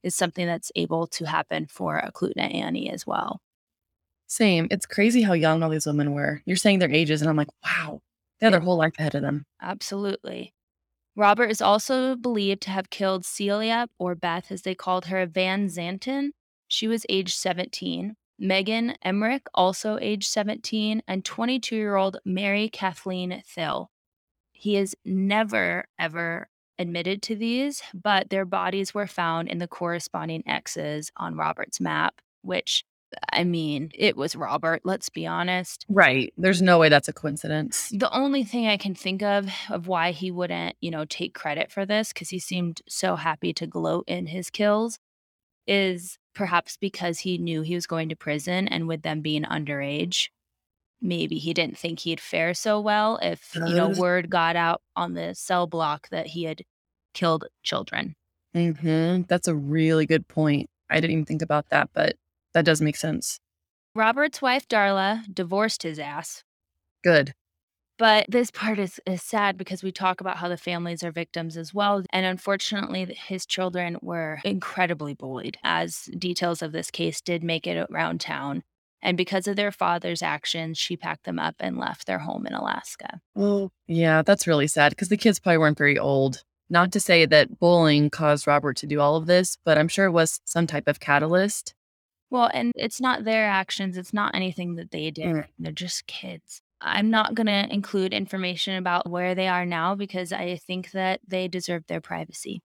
is 0.03 0.15
something 0.15 0.47
that's 0.47 0.73
able 0.75 1.07
to 1.09 1.25
happen 1.25 1.67
for 1.67 2.01
Eklutna 2.01 2.53
Annie 2.55 2.91
as 2.91 3.07
well. 3.07 3.41
Same. 4.27 4.67
It's 4.71 4.87
crazy 4.87 5.23
how 5.23 5.35
young 5.35 5.63
all 5.63 5.71
these 5.71 5.87
women 5.87 6.13
were. 6.13 6.43
You're 6.45 6.57
saying 6.57 6.79
their 6.81 6.91
ages, 6.91 7.21
and 7.21 7.31
I'm 7.31 7.37
like, 7.37 7.49
wow, 7.65 8.01
they 8.41 8.47
had 8.47 8.53
their 8.53 8.61
whole 8.61 8.77
life 8.77 8.95
ahead 8.99 9.15
of 9.15 9.23
them. 9.23 9.45
Absolutely. 9.63 10.53
Robert 11.17 11.51
is 11.51 11.61
also 11.63 12.17
believed 12.17 12.63
to 12.63 12.71
have 12.71 12.91
killed 12.91 13.25
Celia, 13.25 13.87
or 13.99 14.15
Beth 14.17 14.51
as 14.51 14.63
they 14.63 14.75
called 14.75 15.07
her, 15.07 15.25
Van 15.27 15.69
Zanten. 15.69 16.31
She 16.67 16.89
was 16.89 17.07
age 17.09 17.37
17. 17.37 18.17
Megan 18.39 18.95
Emerick, 19.03 19.47
also 19.55 19.99
age 20.01 20.27
17, 20.27 21.03
and 21.07 21.25
22 21.25 21.77
year 21.77 21.97
old 21.97 22.19
Mary 22.25 22.69
Kathleen 22.69 23.43
Thill. 23.47 23.91
He 24.53 24.77
is 24.77 24.97
never, 25.05 25.87
ever 25.99 26.49
admitted 26.79 27.23
to 27.23 27.37
these, 27.37 27.83
but 27.93 28.31
their 28.31 28.45
bodies 28.45 28.95
were 28.95 29.07
found 29.07 29.49
in 29.49 29.59
the 29.59 29.69
corresponding 29.69 30.43
X's 30.47 31.13
on 31.17 31.37
Robert's 31.37 31.81
map, 31.81 32.21
which, 32.43 32.85
I 33.33 33.45
mean, 33.45 33.91
it 33.95 34.17
was 34.17 34.35
Robert, 34.35 34.83
let's 34.85 35.09
be 35.09 35.27
honest. 35.27 35.85
Right. 35.89 36.33
There's 36.37 36.63
no 36.63 36.79
way 36.79 36.89
that's 36.89 37.09
a 37.09 37.13
coincidence. 37.13 37.91
The 37.91 38.13
only 38.13 38.43
thing 38.43 38.67
I 38.67 38.77
can 38.77 38.95
think 38.95 39.23
of 39.23 39.49
of 39.71 39.87
why 39.87 40.11
he 40.11 40.31
wouldn't, 40.31 40.77
you 40.81 40.91
know, 40.91 41.05
take 41.05 41.35
credit 41.35 41.71
for 41.71 41.87
this 41.87 42.13
because 42.13 42.31
he 42.31 42.39
seemed 42.39 42.83
so 42.89 43.17
happy 43.17 43.53
to 43.55 43.67
gloat 43.67 44.05
in 44.09 44.27
his 44.27 44.51
kills 44.51 44.99
is 45.67 46.19
perhaps 46.35 46.77
because 46.77 47.21
he 47.21 47.39
knew 47.39 47.63
he 47.63 47.75
was 47.75 47.87
going 47.87 48.09
to 48.09 48.17
prison 48.17 48.69
and 48.69 48.89
with 48.89 49.03
them 49.03 49.21
being 49.21 49.45
underage, 49.45 50.29
maybe 51.01 51.39
he 51.39 51.55
didn't 51.55 51.79
think 51.79 52.01
he'd 52.01 52.21
fare 52.21 52.55
so 52.55 52.81
well 52.81 53.19
if, 53.23 53.55
you 53.55 53.75
know, 53.75 53.89
word 53.89 54.31
got 54.31 54.57
out 54.57 54.83
on 54.97 55.15
the 55.15 55.35
cell 55.35 55.67
block 55.67 56.09
that 56.11 56.29
he 56.29 56.45
had 56.45 56.63
killed 57.13 57.47
children. 57.63 58.15
hmm 58.55 59.23
That's 59.29 59.49
a 59.49 59.55
really 59.55 60.07
good 60.07 60.27
point. 60.29 60.69
I 60.91 60.97
didn't 60.97 61.13
even 61.13 61.25
think 61.25 61.43
about 61.43 61.71
that, 61.71 61.91
but 61.95 62.17
that 62.53 62.65
does 62.65 62.81
make 62.81 62.97
sense. 62.97 63.39
Robert's 63.95 64.43
wife 64.43 64.67
Darla 64.69 65.23
divorced 65.33 65.85
his 65.85 65.99
ass 65.99 66.43
Good. 67.05 67.35
But 67.97 68.27
this 68.29 68.51
part 68.51 68.79
is, 68.79 69.01
is 69.07 69.23
sad 69.23 69.57
because 69.57 69.83
we 69.83 69.93
talk 69.93 70.21
about 70.21 70.39
how 70.39 70.49
the 70.49 70.57
families 70.57 71.05
are 71.05 71.13
victims 71.13 71.57
as 71.57 71.73
well. 71.73 72.03
And 72.11 72.27
unfortunately, 72.27 73.17
his 73.27 73.47
children 73.47 73.99
were 74.03 74.41
incredibly 74.45 75.15
bullied, 75.15 75.59
as 75.63 76.09
details 76.19 76.61
of 76.61 76.73
this 76.73 76.91
case 76.91 77.21
did 77.21 77.45
make 77.45 77.67
it 77.67 77.87
around 77.91 78.21
town. 78.21 78.65
And 79.01 79.17
because 79.17 79.47
of 79.47 79.57
their 79.57 79.71
father's 79.71 80.23
actions, 80.23 80.79
she 80.79 80.97
packed 80.97 81.25
them 81.25 81.39
up 81.39 81.57
and 81.61 81.79
left 81.79 82.07
their 82.07 82.21
home 82.21 82.47
in 82.47 82.55
Alaska. 82.55 83.21
Well, 83.35 83.71
yeah, 83.87 84.23
that's 84.23 84.47
really 84.47 84.67
sad 84.67 84.91
because 84.91 85.11
the 85.11 85.19
kids 85.19 85.39
probably 85.39 85.59
weren't 85.59 85.79
very 85.79 85.99
old. 85.99 86.43
Not 86.71 86.91
to 86.93 87.01
say 87.01 87.27
that 87.27 87.61
bullying 87.61 88.09
caused 88.09 88.47
Robert 88.47 88.79
to 88.79 88.87
do 88.87 89.01
all 89.01 89.17
of 89.17 89.27
this, 89.27 89.59
but 89.63 89.77
I'm 89.77 89.89
sure 89.89 90.07
it 90.07 90.13
was 90.13 90.41
some 90.45 90.67
type 90.67 90.89
of 90.89 90.99
catalyst. 90.99 91.75
Well, 92.31 92.51
and 92.53 92.73
it's 92.75 93.01
not 93.01 93.25
their 93.25 93.47
actions, 93.47 93.99
it's 93.99 94.15
not 94.15 94.35
anything 94.35 94.77
that 94.77 94.91
they 94.91 95.11
did. 95.11 95.27
Mm. 95.27 95.45
They're 95.59 95.73
just 95.73 96.07
kids. 96.07 96.63
I'm 96.85 97.11
not 97.11 97.35
going 97.35 97.47
to 97.47 97.73
include 97.73 98.13
information 98.13 98.77
about 98.77 99.09
where 99.09 99.35
they 99.35 99.49
are 99.49 99.65
now 99.65 99.95
because 99.95 100.33
I 100.33 100.57
think 100.57 100.91
that 100.91 101.21
they 101.27 101.49
deserve 101.49 101.87
their 101.87 102.03
privacy. 102.03 102.61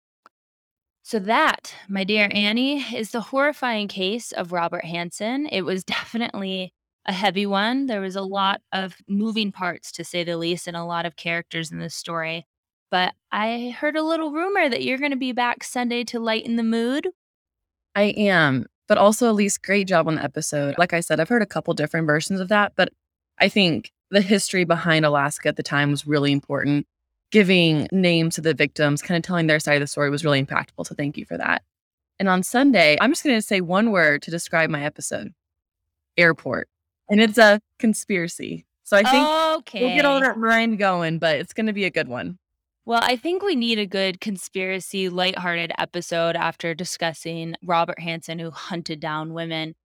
So, 1.01 1.17
that, 1.20 1.74
my 1.88 2.03
dear 2.03 2.30
Annie, 2.32 2.82
is 2.95 3.11
the 3.11 3.22
horrifying 3.22 3.88
case 3.88 4.32
of 4.34 4.51
Robert 4.51 4.84
Hansen. 4.84 5.47
It 5.47 5.61
was 5.61 5.84
definitely 5.86 6.74
a 7.05 7.13
heavy 7.13 7.45
one. 7.45 7.86
There 7.86 8.01
was 8.01 8.17
a 8.17 8.22
lot 8.22 8.61
of 8.74 8.97
moving 9.07 9.51
parts, 9.51 9.91
to 9.93 10.03
say 10.03 10.24
the 10.24 10.38
least, 10.38 10.67
and 10.67 10.76
a 10.76 10.84
lot 10.84 11.05
of 11.05 11.15
characters 11.15 11.72
in 11.72 11.80
this 11.80 11.95
story. 11.95 12.45
But 12.91 13.13
I 13.32 13.76
heard 13.80 13.95
a 13.95 14.03
little 14.03 14.32
rumor 14.32 14.67
that 14.67 14.84
you're 14.84 14.97
going 14.97 15.11
to 15.11 15.17
be 15.17 15.32
back 15.32 15.63
Sunday 15.63 16.03
to 16.05 16.20
lighten 16.20 16.57
the 16.57 16.63
mood. 16.63 17.07
I 17.95 18.13
am. 18.17 18.65
But 18.88 18.97
also, 18.97 19.34
Elyse, 19.34 19.61
great 19.61 19.88
job 19.88 20.07
on 20.07 20.15
the 20.15 20.24
episode. 20.24 20.76
Like 20.78 20.93
I 20.93 20.99
said, 20.99 21.20
I've 21.20 21.30
heard 21.30 21.43
a 21.43 21.47
couple 21.47 21.74
different 21.74 22.07
versions 22.07 22.39
of 22.39 22.49
that, 22.49 22.74
but 22.76 22.89
I 23.39 23.47
think 23.47 23.91
the 24.12 24.22
history 24.22 24.64
behind 24.64 25.05
Alaska 25.05 25.49
at 25.49 25.55
the 25.55 25.64
time 25.64 25.91
was 25.91 26.07
really 26.07 26.32
important. 26.32 26.88
Giving 27.32 27.88
names 27.91 28.36
to 28.36 28.41
the 28.41 28.53
victims, 28.53 29.01
kind 29.01 29.18
of 29.18 29.24
telling 29.24 29.47
their 29.47 29.60
side 29.60 29.76
of 29.76 29.82
the 29.82 29.88
story 29.88 30.10
was 30.10 30.26
really 30.26 30.43
impactful. 30.43 30.88
So 30.88 30.95
thank 30.95 31.18
you 31.18 31.26
for 31.26 31.38
that. 31.38 31.62
And 32.18 32.28
on 32.28 32.43
Sunday, 32.43 32.97
I'm 32.99 33.12
just 33.12 33.24
going 33.24 33.38
to 33.38 33.41
say 33.41 33.62
one 33.62 33.91
word 33.91 34.22
to 34.24 34.32
describe 34.32 34.70
my 34.70 34.84
episode 34.84 35.34
airport. 36.18 36.68
And 37.10 37.22
it's 37.22 37.38
a 37.38 37.60
conspiracy. 37.78 38.66
So 38.84 38.97
I 38.97 39.03
think 39.03 39.28
okay. 39.60 39.86
we'll 39.86 39.95
get 39.95 40.05
all 40.05 40.20
that 40.20 40.38
mind 40.38 40.80
going, 40.80 41.20
but 41.20 41.38
it's 41.38 41.53
going 41.53 41.68
to 41.68 41.74
be 41.74 41.86
a 41.86 41.91
good 41.91 42.07
one. 42.07 42.39
Well, 42.86 43.01
I 43.03 43.18
think 43.18 43.43
we 43.43 43.55
need 43.55 43.78
a 43.78 43.86
good 43.86 44.20
conspiracy, 44.20 45.10
lighthearted 45.10 45.72
episode 45.78 46.36
after 46.36 46.74
discussing 46.74 47.53
Robert 47.62 47.99
Hansen, 47.99 48.39
who 48.39 48.49
hunted 48.49 48.99
down 48.99 49.34
women. 49.34 49.76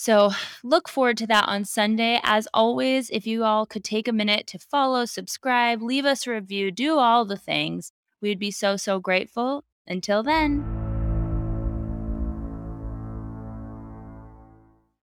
So 0.00 0.30
look 0.64 0.88
forward 0.88 1.18
to 1.18 1.26
that 1.26 1.46
on 1.46 1.66
Sunday. 1.66 2.20
As 2.22 2.48
always, 2.54 3.10
if 3.10 3.26
you 3.26 3.44
all 3.44 3.66
could 3.66 3.84
take 3.84 4.08
a 4.08 4.14
minute 4.14 4.46
to 4.46 4.58
follow, 4.58 5.04
subscribe, 5.04 5.82
leave 5.82 6.06
us 6.06 6.26
a 6.26 6.30
review, 6.30 6.70
do 6.70 6.98
all 6.98 7.26
the 7.26 7.36
things, 7.36 7.92
we'd 8.22 8.38
be 8.38 8.50
so, 8.50 8.78
so 8.78 8.98
grateful. 8.98 9.62
Until 9.86 10.22
then. 10.22 10.79